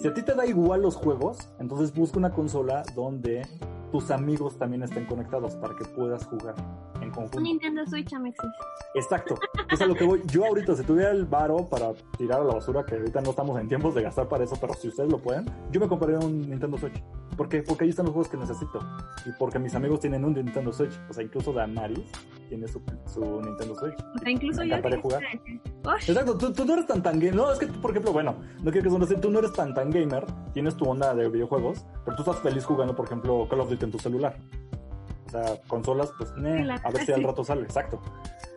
[0.00, 3.46] Si a ti te da igual los juegos, entonces busca una consola donde
[3.92, 6.54] tus amigos también estén conectados para que puedas jugar
[7.06, 7.38] en conjunto.
[7.38, 8.50] Un Nintendo Switch, Amexis.
[8.94, 9.36] Exacto.
[9.70, 10.22] Es a lo que voy.
[10.26, 13.58] Yo ahorita, si tuviera el varo para tirar a la basura, que ahorita no estamos
[13.60, 16.42] en tiempos de gastar para eso, pero si ustedes lo pueden, yo me compraría un
[16.42, 17.02] Nintendo Switch.
[17.36, 17.62] ¿Por qué?
[17.62, 18.80] Porque ahí están los juegos que necesito.
[19.26, 20.98] Y porque mis amigos tienen un Nintendo Switch.
[21.10, 22.10] O sea, incluso Damaris
[22.48, 23.94] tiene su, Nintendo Switch.
[24.14, 25.00] O sea, incluso me yo.
[25.02, 25.22] jugar.
[26.06, 27.34] Exacto, tú, no eres tan tan gamer.
[27.34, 29.74] No, es que tú, por ejemplo, bueno, no quiero que son tú no eres tan
[29.74, 30.24] tan gamer.
[30.54, 33.84] Tienes tu onda de videojuegos, pero tú estás feliz jugando, por ejemplo, Call of Duty
[33.84, 34.36] en tu celular.
[35.44, 36.30] Sea, consolas, pues,
[36.84, 37.62] a ver si al rato sale.
[37.62, 38.00] Exacto.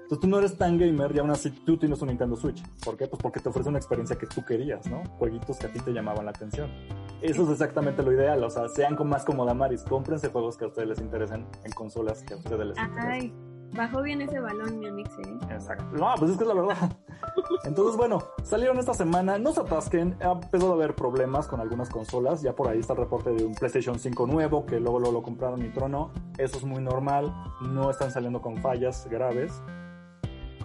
[0.10, 2.64] Entonces tú no eres tan gamer y aún así tú tienes un Nintendo Switch.
[2.84, 3.06] ¿Por qué?
[3.06, 5.04] Pues porque te ofrece una experiencia que tú querías, ¿no?
[5.20, 6.72] Jueguitos que a ti te llamaban la atención.
[7.22, 10.70] Eso es exactamente lo ideal, o sea, sean más como Damaris, cómprense juegos que a
[10.70, 13.12] ustedes les interesen en consolas que a ustedes les interesen.
[13.12, 13.34] Ay,
[13.74, 15.10] bajó bien ese balón, mi amigo.
[15.26, 15.38] ¿eh?
[15.52, 15.86] Exacto.
[15.94, 16.98] No, pues es que es la verdad.
[17.66, 21.90] Entonces, bueno, salieron esta semana, no se atasquen, ha empezado a haber problemas con algunas
[21.90, 25.12] consolas, ya por ahí está el reporte de un PlayStation 5 nuevo, que luego lo,
[25.12, 29.62] lo compraron y trono, eso es muy normal, no están saliendo con fallas graves,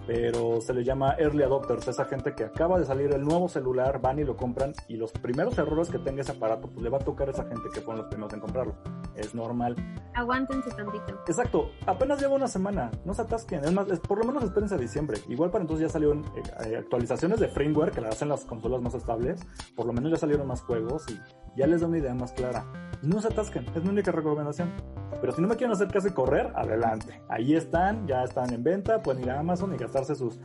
[0.05, 4.01] pero se le llama early adopters, esa gente que acaba de salir el nuevo celular,
[4.01, 6.97] van y lo compran y los primeros errores que tenga ese aparato, pues le va
[6.97, 8.75] a tocar a esa gente que fueron los primeros en comprarlo.
[9.15, 9.75] Es normal.
[10.13, 11.19] Aguántense tantito.
[11.27, 14.75] Exacto, apenas lleva una semana, no se atasquen, es más, es, por lo menos espérense
[14.75, 15.19] a diciembre.
[15.27, 18.81] Igual para entonces ya salieron eh, eh, actualizaciones de firmware que le hacen las consolas
[18.81, 19.41] más estables,
[19.75, 21.19] por lo menos ya salieron más juegos y
[21.57, 22.65] ya les da una idea más clara.
[23.01, 24.71] No se atasquen, es mi única recomendación.
[25.21, 27.21] Pero si no me quieren hacer caso y correr, adelante.
[27.29, 30.39] Ahí están, ya están en venta, pueden ir a Amazon y gastarse sus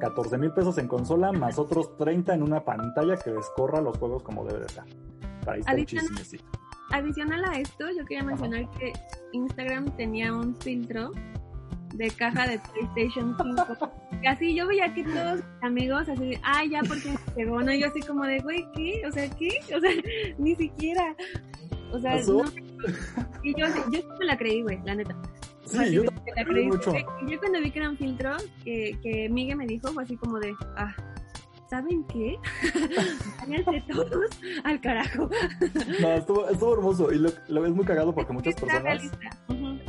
[0.00, 3.96] 14 mil pesos en consola, más otros 30 en una pantalla que les corra los
[3.98, 4.84] juegos como debe de estar.
[5.44, 6.40] Para ahí está el Adicional-.
[6.92, 8.92] Adicional a esto, yo quería mencionar que
[9.32, 11.10] Instagram tenía un filtro
[11.94, 13.90] de caja de PlayStation 5.
[14.20, 17.60] Que así yo veía que todos mis amigos así de, ah, ya porque me llegó,
[17.62, 17.72] ¿no?
[17.72, 19.02] Yo así como de, güey, ¿qué?
[19.06, 19.50] O sea, ¿qué?
[19.74, 19.90] O sea,
[20.38, 21.14] ni siquiera.
[21.92, 22.42] O sea, ¿Pasó?
[22.42, 22.50] no.
[23.42, 25.16] Y yo, yo sí me la creí, güey, la neta.
[25.64, 26.66] Sí, Así yo que la creí.
[26.66, 26.92] mucho.
[27.26, 30.16] Y yo cuando vi que era un filtro, que, que Miguel me dijo, fue así
[30.16, 30.94] como de, ah,
[31.74, 32.38] ¿saben qué?
[33.40, 34.30] Váyanse todos
[34.62, 35.28] al carajo.
[36.00, 39.02] No, estuvo, estuvo hermoso y lo, lo es muy cagado porque muchas personas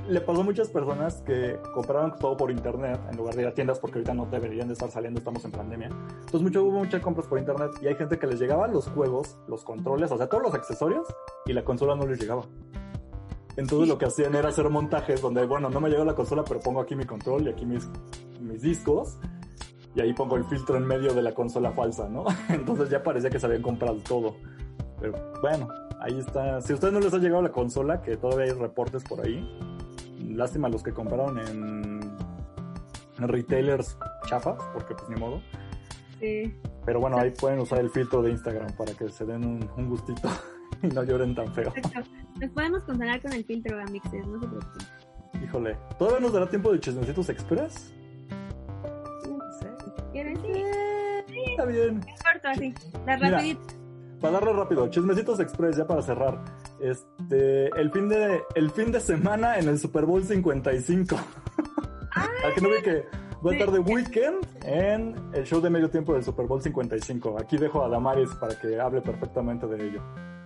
[0.08, 3.54] le pasó a muchas personas que compraron todo por internet en lugar de ir a
[3.54, 5.90] tiendas porque ahorita no deberían de estar saliendo, estamos en pandemia.
[5.90, 9.38] Entonces mucho, hubo muchas compras por internet y hay gente que les llegaban los juegos,
[9.48, 11.06] los controles, o sea, todos los accesorios
[11.46, 12.46] y la consola no les llegaba.
[13.58, 16.60] Entonces lo que hacían era hacer montajes donde, bueno, no me llegó la consola, pero
[16.62, 17.88] pongo aquí mi control y aquí mis,
[18.42, 19.20] mis discos
[19.96, 22.26] y ahí pongo el filtro en medio de la consola falsa, ¿no?
[22.50, 24.36] Entonces ya parecía que se habían comprado todo.
[25.00, 25.70] Pero bueno,
[26.00, 26.62] ahí está.
[26.62, 29.48] Si a ustedes no les ha llegado la consola, que todavía hay reportes por ahí,
[30.30, 31.96] lástima los que compraron en,
[33.18, 35.42] retailers chafas, porque pues ni modo.
[36.20, 36.54] Sí.
[36.86, 39.90] Pero bueno, ahí pueden usar el filtro de Instagram para que se den un, un
[39.90, 40.30] gustito
[40.84, 41.72] y no lloren tan feo.
[41.72, 42.02] Perfecto.
[42.40, 44.88] Nos podemos consolar con el filtro, Amixes, no se preocupen.
[45.42, 47.95] Híjole, ¿todavía nos dará tiempo de chismecitos express?
[50.16, 52.00] Está bien.
[52.00, 52.74] Corto así.
[53.06, 53.30] La Mira.
[53.32, 53.62] rapidito.
[54.22, 56.44] Para darle rápido, chismecitos express ya para cerrar.
[56.80, 61.16] Este, el fin de el fin de semana en el Super Bowl 55.
[62.42, 63.06] Para que no ve que
[63.46, 67.38] va a estar de weekend en el show de medio tiempo del Super Bowl 55.
[67.40, 70.02] Aquí dejo a Damaris para que hable perfectamente de ello.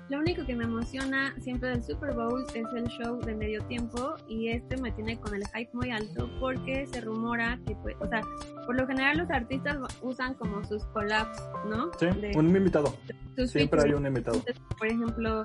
[0.10, 4.16] Lo único que me emociona siempre del Super Bowl es el show de medio tiempo
[4.28, 8.08] y este me tiene con el hype muy alto porque se rumora que, pues, o
[8.08, 8.22] sea,
[8.66, 11.38] por lo general los artistas usan como sus collabs,
[11.70, 11.92] ¿no?
[12.00, 12.96] Sí, De- un invitado.
[13.46, 14.38] Siempre hay un invitado.
[14.38, 15.44] Entonces, por ejemplo,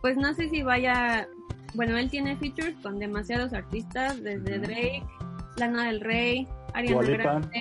[0.00, 1.28] pues no sé si vaya,
[1.74, 4.58] bueno, él tiene features con demasiados artistas, desde.
[4.58, 5.04] Drake,
[5.58, 7.02] Lana del Rey, Ariana.
[7.08, 7.60] Grande,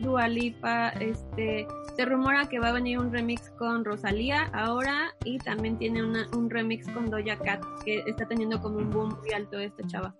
[0.00, 1.66] Dua Lipa, este,
[1.98, 6.28] se rumora que va a venir un remix con Rosalía ahora y también tiene una,
[6.32, 10.14] un remix con Doja Cat que está teniendo como un boom muy alto esta chava.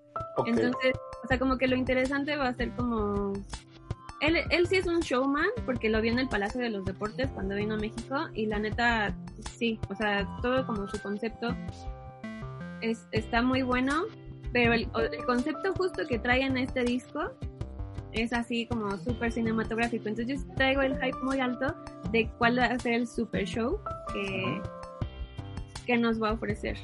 [0.45, 3.33] Entonces, o sea, como que lo interesante va a ser como...
[4.21, 7.31] Él, él sí es un showman porque lo vi en el Palacio de los Deportes
[7.31, 9.17] cuando vino a México y la neta,
[9.57, 11.55] sí, o sea, todo como su concepto
[12.81, 14.03] es, está muy bueno,
[14.53, 17.31] pero el, el concepto justo que trae en este disco
[18.13, 20.09] es así como súper cinematográfico.
[20.09, 21.75] Entonces yo traigo el hype muy alto
[22.13, 23.79] de cuál va a ser el super show
[24.13, 24.63] que,
[25.87, 26.77] que nos va a ofrecer.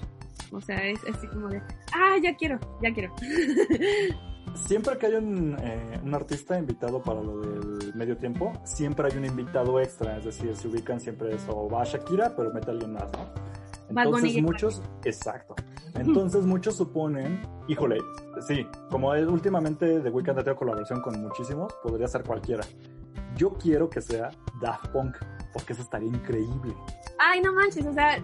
[0.53, 1.61] O sea, es así como de,
[1.93, 3.15] ah, ya quiero, ya quiero.
[4.55, 9.19] Siempre que hay un, eh, un artista invitado para lo del medio tiempo, siempre hay
[9.19, 10.17] un invitado extra.
[10.19, 11.51] Es decir, se ubican siempre eso.
[11.57, 13.27] O va a Shakira, pero mete a alguien más, ¿no?
[13.89, 15.55] Entonces muchos, exacto.
[15.95, 17.99] Entonces muchos suponen, híjole,
[18.47, 22.65] sí, como es, últimamente The Weeknd ha tenido colaboración con muchísimos, podría ser cualquiera.
[23.37, 24.31] Yo quiero que sea
[24.61, 25.17] Daft Punk,
[25.53, 26.75] porque eso estaría increíble.
[27.19, 28.23] Ay, no manches, o sea,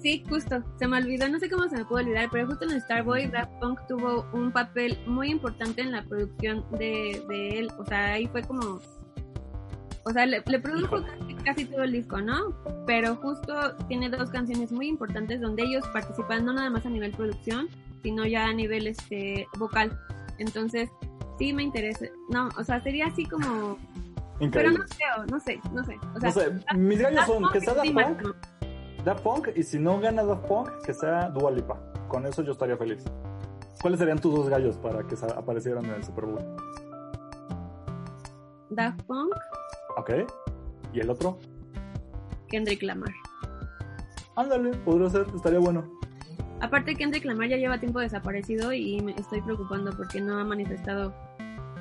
[0.00, 2.80] sí, justo, se me olvidó, no sé cómo se me pudo olvidar, pero justo en
[2.80, 7.84] Starboy Daft Punk tuvo un papel muy importante en la producción de, de él, o
[7.84, 8.80] sea, ahí fue como,
[10.04, 12.54] o sea, le, le produjo casi, casi todo el disco, ¿no?
[12.86, 17.12] Pero justo tiene dos canciones muy importantes donde ellos participan no nada más a nivel
[17.12, 17.68] producción,
[18.02, 19.98] sino ya a nivel este vocal.
[20.38, 20.90] Entonces,
[21.38, 23.78] sí me interesa, no, o sea, sería así como,
[24.50, 24.78] pero Increíble.
[24.78, 27.74] no creo, no sé, no sé, o sea, no sé, mis gallos son que sea
[27.74, 28.36] Daft Punk.
[29.04, 31.78] Daft Punk, y si no gana Daft Punk, que sea Dua Lipa.
[32.08, 33.04] Con eso yo estaría feliz.
[33.80, 36.56] ¿Cuáles serían tus dos gallos para que aparecieran en el Super Bowl?
[38.70, 39.34] Daft Punk,
[39.96, 40.10] Ok.
[40.92, 41.38] ¿Y el otro?
[42.48, 43.12] Kendrick Lamar.
[44.36, 45.84] Ándale, podría ser, estaría bueno.
[46.60, 51.14] Aparte, Kendrick Lamar ya lleva tiempo desaparecido y me estoy preocupando porque no ha manifestado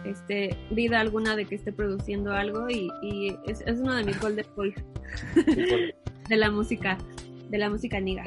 [0.04, 4.20] este vida alguna de que esté produciendo algo y, y es, es uno de mis
[4.56, 4.76] boys
[5.36, 5.96] Híjole.
[6.30, 6.98] de la música,
[7.52, 8.24] de la música niga.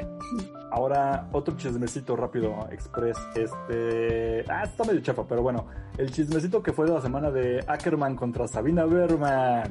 [0.70, 3.16] Ahora, otro chismecito rápido, express.
[3.34, 4.44] Este.
[4.50, 5.66] Ah, está medio chafa, pero bueno.
[5.96, 9.70] El chismecito que fue de la semana de Ackerman contra Sabina Berman.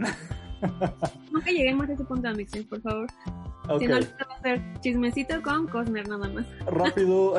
[1.32, 3.08] Nunca lleguemos a ese punto, Mixing, por favor.
[3.80, 6.46] Si no, va a ser chismecito con Cosner nada más.
[6.66, 7.36] rápido.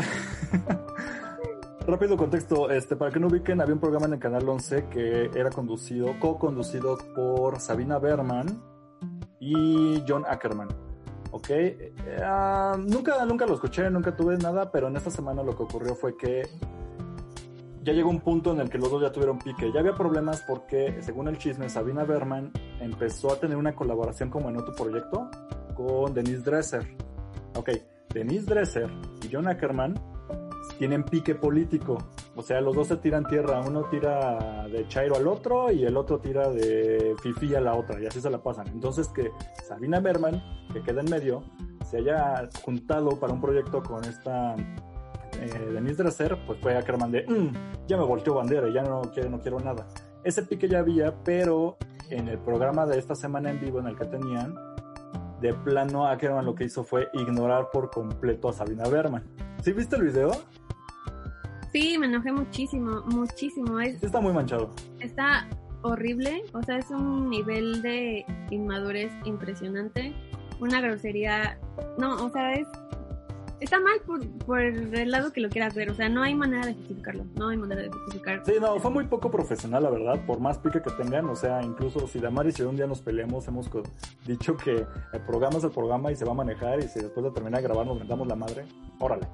[1.86, 2.70] rápido contexto.
[2.70, 6.18] Este, para que no ubiquen, había un programa en el canal 11 que era conducido,
[6.20, 8.62] co-conducido por Sabina Berman
[9.40, 10.68] y John Ackerman.
[11.36, 15.56] Ok, eh, ah, nunca, nunca lo escuché, nunca tuve nada, pero en esta semana lo
[15.56, 16.42] que ocurrió fue que
[17.82, 19.72] ya llegó un punto en el que los dos ya tuvieron pique.
[19.72, 24.48] Ya había problemas porque, según el chisme, Sabina Berman empezó a tener una colaboración como
[24.48, 25.28] en otro proyecto
[25.74, 26.96] con Denise Dresser.
[27.56, 27.70] Ok,
[28.10, 28.88] Denise Dresser
[29.20, 29.94] y John Ackerman
[30.78, 31.98] tienen pique político.
[32.36, 33.60] O sea, los dos se tiran tierra.
[33.60, 38.00] Uno tira de Chairo al otro y el otro tira de Fifi a la otra.
[38.00, 38.68] Y así se la pasan.
[38.68, 39.30] Entonces que
[39.66, 41.42] Sabina Berman, que queda en medio,
[41.88, 44.56] se haya juntado para un proyecto con esta
[45.40, 49.30] eh, Denise Dresser, pues fue Ackerman de, "Mm, ya me volteó bandera, ya no quiero,
[49.30, 49.86] no quiero nada.
[50.22, 51.76] Ese pique ya había, pero
[52.10, 54.54] en el programa de esta semana en vivo en el que tenían,
[55.40, 59.24] de plano Ackerman lo que hizo fue ignorar por completo a Sabina Berman.
[59.62, 60.30] ¿Sí viste el video?
[61.74, 63.80] Sí, me enojé muchísimo, muchísimo.
[63.80, 64.70] Es, está muy manchado.
[65.00, 65.48] está
[65.82, 70.14] horrible, o sea, es un nivel de inmadurez impresionante,
[70.60, 71.58] una grosería,
[71.98, 72.68] no, o sea, es
[73.58, 76.64] está mal por, por el lado que lo quieras ver, o sea, no hay manera
[76.64, 78.42] de justificarlo, no hay manera de justificar.
[78.46, 81.28] Sí, no, fue muy poco profesional, la verdad, por más pique que tengan.
[81.28, 83.68] O sea, incluso si Damaris y yo un día nos peleamos, hemos
[84.26, 87.24] dicho que el programa es el programa y se va a manejar y si después
[87.24, 88.64] de terminar de grabar nos mentamos la madre,
[89.00, 89.26] órale.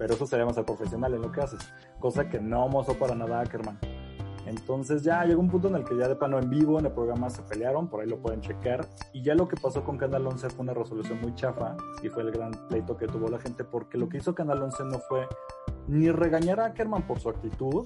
[0.00, 1.60] Pero eso sería más ser profesional en lo que haces,
[1.98, 3.78] cosa que no mostró para nada Ackerman.
[4.46, 6.92] Entonces ya llegó un punto en el que ya de plano en vivo en el
[6.92, 8.88] programa se pelearon, por ahí lo pueden checar.
[9.12, 12.22] Y ya lo que pasó con Canal 11 fue una resolución muy chafa y fue
[12.22, 15.28] el gran pleito que tuvo la gente porque lo que hizo Canal 11 no fue
[15.86, 17.84] ni regañar a Ackerman por su actitud,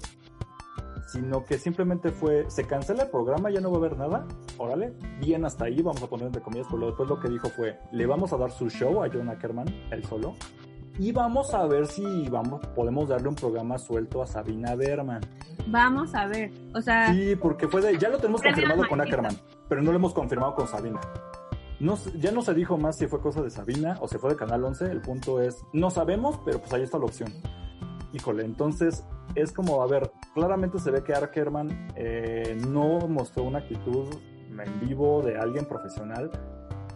[1.08, 4.24] sino que simplemente fue, se cancela el programa, ya no va a haber nada,
[4.56, 7.78] órale, bien hasta ahí, vamos a poner entre comillas, pero después lo que dijo fue,
[7.92, 10.34] le vamos a dar su show a John Ackerman, él solo,
[10.98, 15.20] y vamos a ver si vamos, podemos darle un programa suelto a Sabina Berman.
[15.66, 19.00] Vamos a ver, o sea, Sí, porque fue de, ya lo tenemos confirmado con.
[19.00, 19.36] Ackerman,
[19.68, 21.00] pero no lo hemos confirmado con Sabina.
[21.80, 24.36] No, ya no se dijo más si fue cosa de Sabina o si fue de
[24.36, 27.32] Canal 11, el punto es, no sabemos, pero pues ahí está la opción.
[28.12, 33.58] Híjole, entonces es como, a ver, claramente se ve que Ackerman eh, no mostró una
[33.58, 34.06] actitud
[34.48, 36.30] en vivo de alguien profesional,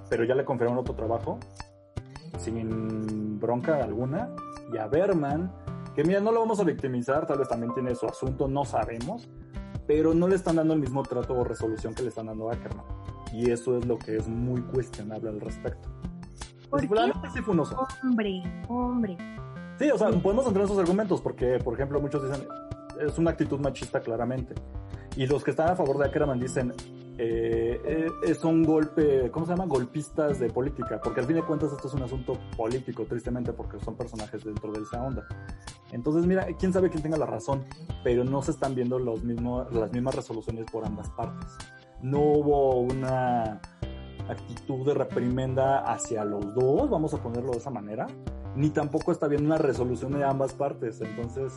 [0.09, 1.41] pero ya le confirmaron otro trabajo,
[2.39, 4.31] sin bronca alguna,
[4.73, 5.53] y a Berman,
[5.95, 9.29] que mira, no lo vamos a victimizar, tal vez también tiene su asunto, no sabemos,
[9.87, 12.55] pero no le están dando el mismo trato o resolución que le están dando a
[12.55, 12.85] Ackerman.
[13.33, 15.89] Y eso es lo que es muy cuestionable al respecto.
[16.71, 16.95] ¿Por Sí, qué?
[16.95, 17.87] la neta sí fue un oso.
[18.05, 19.17] hombre, hombre.
[19.79, 22.47] Sí, o sea, podemos entrar en esos argumentos porque, por ejemplo, muchos dicen,
[23.01, 24.55] es una actitud machista claramente.
[25.17, 26.73] Y los que están a favor de Ackerman dicen,
[27.21, 29.67] eh, eh, es un golpe, ¿cómo se llama?
[29.67, 33.81] Golpistas de política, porque al fin de cuentas esto es un asunto político, tristemente, porque
[33.81, 35.27] son personajes dentro de esa onda.
[35.91, 37.65] Entonces, mira, quién sabe quién tenga la razón,
[38.05, 41.57] pero no se están viendo los mismos, las mismas resoluciones por ambas partes.
[42.01, 43.61] No hubo una
[44.29, 48.07] actitud de reprimenda hacia los dos, vamos a ponerlo de esa manera,
[48.55, 51.01] ni tampoco está viendo una resolución de ambas partes.
[51.01, 51.53] Entonces,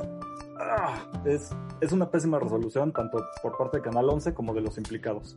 [0.62, 0.96] ah,
[1.26, 5.36] es, es una pésima resolución, tanto por parte de Canal 11 como de los implicados.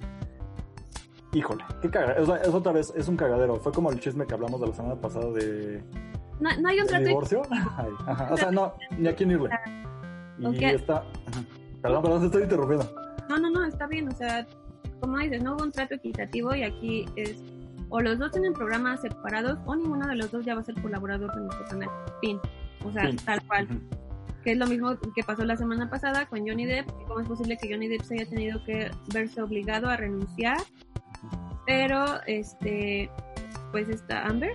[1.33, 3.57] Híjole, qué sea, es otra vez, es un cagadero.
[3.57, 5.83] Fue como el chisme que hablamos de la semana pasada de,
[6.39, 7.43] No, no hay un ¿De trato divorcio?
[7.51, 8.33] Ay, ajá.
[8.33, 9.51] O sea, no, ni a quién irle.
[10.39, 10.63] Y Ok.
[10.63, 11.05] está.
[11.83, 12.89] Perdón, perdón, te estoy interrumpiendo.
[13.29, 14.47] No, no, no, está bien, o sea,
[15.01, 17.43] como dices, no hubo un trato equitativo y aquí es
[17.91, 20.75] o los dos tienen programas separados o ninguno de los dos ya va a ser
[20.81, 21.89] colaborador de nuestro canal.
[22.21, 22.41] Fin.
[22.85, 23.17] O sea, Fin.
[23.25, 23.69] tal cual.
[24.45, 26.89] Que es lo mismo que pasó la semana pasada con Johnny Depp.
[27.09, 30.59] ¿Cómo es posible que Johnny Depp se haya tenido que verse obligado a renunciar?
[31.67, 33.11] Pero, este,
[33.73, 34.55] pues está Amber,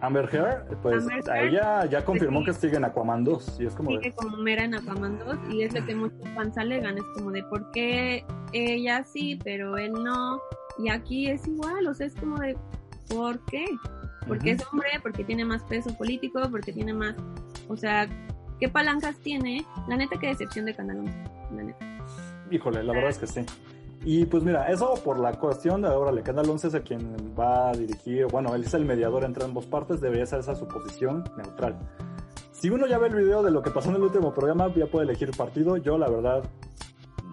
[0.00, 2.46] Amber Heard, pues Amber a ella ya confirmó sí.
[2.46, 3.58] que sigue en Aquaman 2.
[3.60, 3.90] Y es como.
[3.90, 7.04] de- sigue como mera en Aquaman 2 y es lo que muchos fans alegan, es
[7.14, 10.40] como de por qué ella sí, pero él no,
[10.78, 12.56] y aquí es igual, o sea, es como de
[13.08, 13.64] ¿por qué?
[14.26, 14.62] Porque Ujú.
[14.62, 17.14] es hombre, porque tiene más peso político, porque tiene más,
[17.68, 18.08] o sea,
[18.58, 19.64] ¿qué palancas tiene?
[19.88, 21.18] La neta, qué decepción de Canal 11,
[21.54, 21.86] la neta.
[22.50, 23.44] Híjole, la verdad es que sí.
[24.04, 27.70] Y pues mira, eso por la cuestión de ahora, Canal 11 es a quien va
[27.70, 31.24] a dirigir, bueno, él es el mediador entre ambas partes, debería ser esa su posición
[31.36, 31.76] neutral.
[32.52, 34.86] Si uno ya ve el video de lo que pasó en el último programa, ya
[34.86, 35.76] puede elegir partido.
[35.76, 36.42] Yo, la verdad,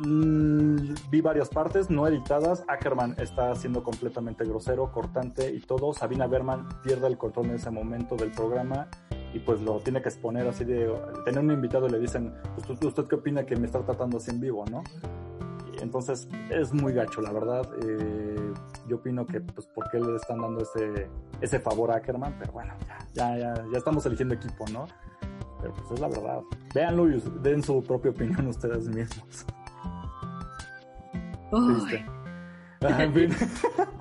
[0.05, 2.63] mm, vi varias partes no editadas.
[2.67, 5.93] Ackerman está siendo completamente grosero, cortante y todo.
[5.93, 8.87] Sabina Berman pierde el control en ese momento del programa
[9.35, 10.89] y pues lo tiene que exponer así de...
[11.25, 14.31] Tener un invitado y le dicen, ¿usted, usted qué opina que me está tratando así
[14.31, 14.81] en vivo, no?
[15.81, 17.69] entonces es muy gacho, la verdad.
[17.83, 18.53] Eh,
[18.87, 21.09] yo opino que, pues, ¿por qué le están dando ese,
[21.41, 22.35] ese favor a Ackerman?
[22.39, 22.73] Pero bueno,
[23.13, 24.87] ya, ya, ya estamos eligiendo equipo, ¿no?
[25.61, 26.41] Pero pues es la verdad.
[26.73, 29.45] Véanlo y den su propia opinión ustedes mismos.
[32.81, 33.31] En fin.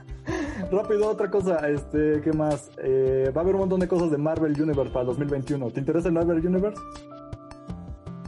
[0.75, 2.71] Rápido, otra cosa, este, ¿qué más?
[2.79, 5.71] Eh, va a haber un montón de cosas de Marvel Universe para 2021.
[5.71, 6.81] ¿Te interesa el Marvel Universe?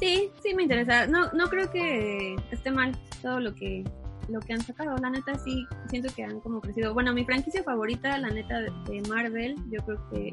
[0.01, 1.09] Sí, sí me interesa.
[1.09, 3.82] No, no creo que esté mal todo lo que
[4.28, 4.97] lo que han sacado.
[4.99, 6.94] La neta sí siento que han como crecido.
[6.94, 10.32] Bueno, mi franquicia favorita, la neta de Marvel, yo creo que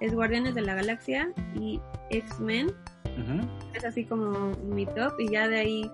[0.00, 2.72] es Guardianes de la Galaxia y X-Men.
[3.74, 5.90] Es así como mi top y ya de ahí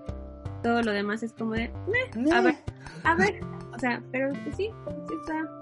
[0.61, 1.71] todo lo demás es como de,
[2.31, 2.55] a ver,
[3.03, 3.39] a ver,
[3.75, 4.71] o sea, pero sí,
[5.07, 5.61] sí está.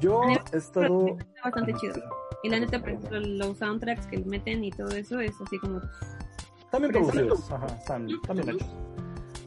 [0.00, 0.22] Yo
[0.52, 1.16] he estado...
[1.18, 1.94] Está bastante chido.
[2.42, 5.80] Y la neta, por ejemplo, los soundtracks que meten y todo eso es así como...
[6.70, 8.68] También producidos, ajá, están, también hechos.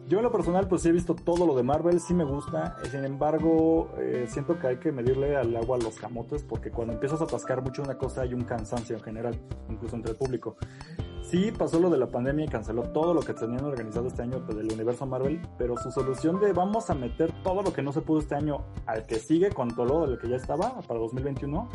[0.09, 2.77] Yo en lo personal pues sí he visto todo lo de Marvel, sí me gusta,
[2.89, 6.93] sin embargo eh, siento que hay que medirle al agua a los camotes porque cuando
[6.93, 9.39] empiezas a atascar mucho una cosa hay un cansancio en general,
[9.69, 10.57] incluso entre el público.
[11.21, 14.43] Sí pasó lo de la pandemia y canceló todo lo que tenían organizado este año
[14.43, 17.91] pues, del universo Marvel, pero su solución de vamos a meter todo lo que no
[17.91, 21.69] se pudo este año al que sigue con todo lo que ya estaba para 2021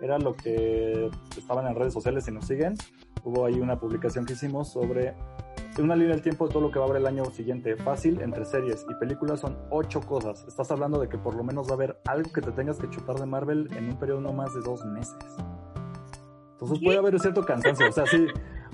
[0.00, 2.74] era lo que estaban en redes sociales y nos siguen.
[3.24, 5.14] Hubo ahí una publicación que hicimos sobre
[5.78, 7.76] una línea del tiempo de todo lo que va a haber el año siguiente.
[7.76, 10.44] Fácil, entre series y películas son ocho cosas.
[10.46, 12.90] Estás hablando de que por lo menos va a haber algo que te tengas que
[12.90, 15.16] chutar de Marvel en un periodo no más de dos meses.
[16.52, 17.88] Entonces puede haber cierto cansancio.
[17.88, 18.26] O sea, sí,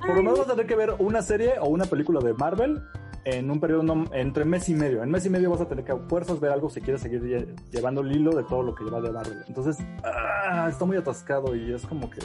[0.04, 2.82] por lo menos vas a tener que ver una serie o una película de Marvel
[3.24, 5.02] en un periodo no, entre mes y medio.
[5.02, 7.54] En mes y medio vas a tener que a fuerzas ver algo si quieres seguir
[7.70, 9.38] llevando el hilo de todo lo que lleva de Marvel.
[9.46, 12.20] Entonces, ah, está muy atascado y es como que...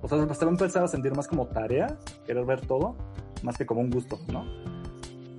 [0.00, 2.96] O sea, te va a empezar a sentir más como tarea, querer ver todo
[3.42, 4.44] más que como un gusto, ¿no?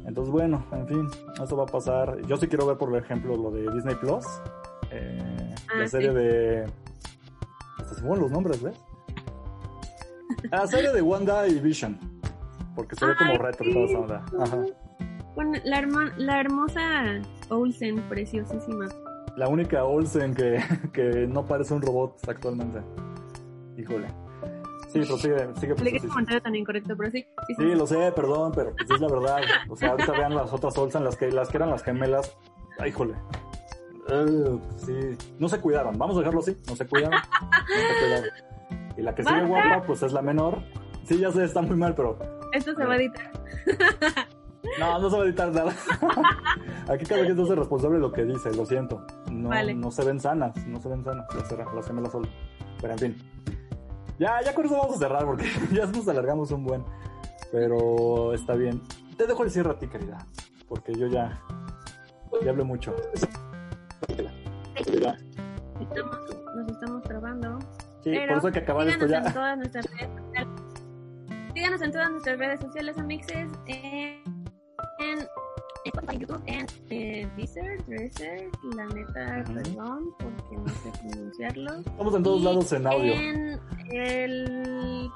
[0.06, 1.08] Entonces, bueno, en fin,
[1.42, 2.20] eso va a pasar.
[2.26, 4.26] Yo sí quiero ver, por ejemplo, lo de Disney Plus,
[4.92, 6.66] eh, la ah, serie de.
[7.78, 8.76] Hasta se los nombres, ¿ves?
[10.52, 12.00] La serie de Wanda y Vision,
[12.76, 14.26] porque se ve como retro y toda esa onda.
[14.40, 14.66] Ajá.
[15.36, 15.82] Bueno, la,
[16.18, 18.88] la hermosa Olsen, preciosísima.
[19.38, 20.60] La única Olsen que,
[20.94, 22.80] que no parece un robot actualmente.
[23.78, 24.08] Híjole.
[24.92, 25.76] Sí, pero sigue, sigue.
[25.76, 27.26] Le sí, comentario tan incorrecto, pero sí.
[27.48, 27.76] Sí, sí.
[27.76, 29.38] lo sé, perdón, pero pues es la verdad.
[29.70, 32.36] O sea, ahorita vean las otras Olsen, las que, las que eran las gemelas.
[32.80, 33.14] Ay, híjole.
[34.10, 38.30] Uh, sí, no se cuidaron, vamos a dejarlo así, no se cuidaron, no se cuidaron.
[38.98, 40.64] Y la que sigue guapa, pues es la menor.
[41.04, 42.18] Sí, ya sé, está muy mal, pero.
[42.52, 43.32] Esto se va a editar.
[44.80, 45.74] No, no se va a editar nada.
[46.90, 49.06] Aquí cada quien es responsable de lo que dice, lo siento.
[49.32, 52.28] No, no se ven sanas, no se ven sanas las, las gemelas solo.
[52.82, 53.18] Pero en fin.
[54.20, 56.84] Ya, ya con eso vamos a cerrar porque ya nos alargamos un buen.
[57.52, 58.82] Pero está bien.
[59.18, 60.18] Te dejo el cierre a ti, querida.
[60.68, 61.42] Porque yo ya,
[62.44, 62.94] ya hablé mucho.
[66.56, 67.60] nos estamos grabando.
[68.04, 69.18] Sí, por eso que acabar esto ya.
[69.18, 70.48] En todas nuestras redes sociales.
[71.54, 73.50] Síganos en todas nuestras redes sociales, amixes.
[73.66, 74.24] En,
[75.00, 75.28] en
[75.86, 77.80] en YouTube, en eh, Deezer,
[78.76, 81.80] la neta, perdón, porque no sé pronunciarlo.
[81.80, 83.14] Estamos en todos lados en audio.
[83.14, 83.60] En
[83.92, 85.10] el...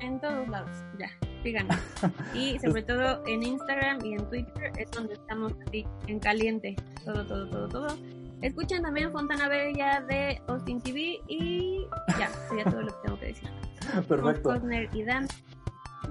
[0.00, 1.08] En todos lados, ya,
[1.42, 1.76] fíjate.
[2.34, 7.24] Y sobre todo en Instagram y en Twitter es donde estamos así, en caliente, todo,
[7.24, 7.96] todo, todo, todo.
[8.42, 11.86] Escuchen también Fontana Bella de Austin TV y
[12.18, 13.48] ya, sería todo lo que tengo que decir.
[14.08, 14.60] Perfecto.
[14.92, 15.28] y Dan,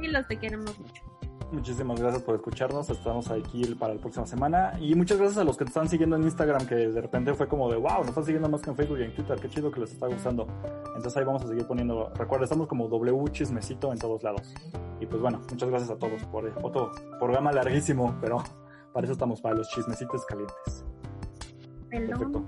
[0.02, 1.11] y los te queremos mucho.
[1.52, 2.90] Muchísimas gracias por escucharnos.
[2.90, 4.74] Estamos aquí para la próxima semana.
[4.80, 7.48] Y muchas gracias a los que te están siguiendo en Instagram, que de repente fue
[7.48, 9.38] como de wow, nos están siguiendo más que en Facebook y en Twitter.
[9.38, 10.48] Qué chido que les está gustando.
[10.96, 12.10] Entonces ahí vamos a seguir poniendo.
[12.16, 14.54] Recuerda, estamos como W Chismecito en todos lados.
[15.02, 18.44] Y pues bueno, muchas gracias a todos por otro programa larguísimo, pero
[18.94, 20.86] para eso estamos, para los chismecitos calientes.
[21.90, 22.46] Perfecto.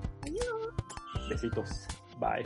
[1.29, 1.87] Besitos.
[2.19, 2.43] Bye.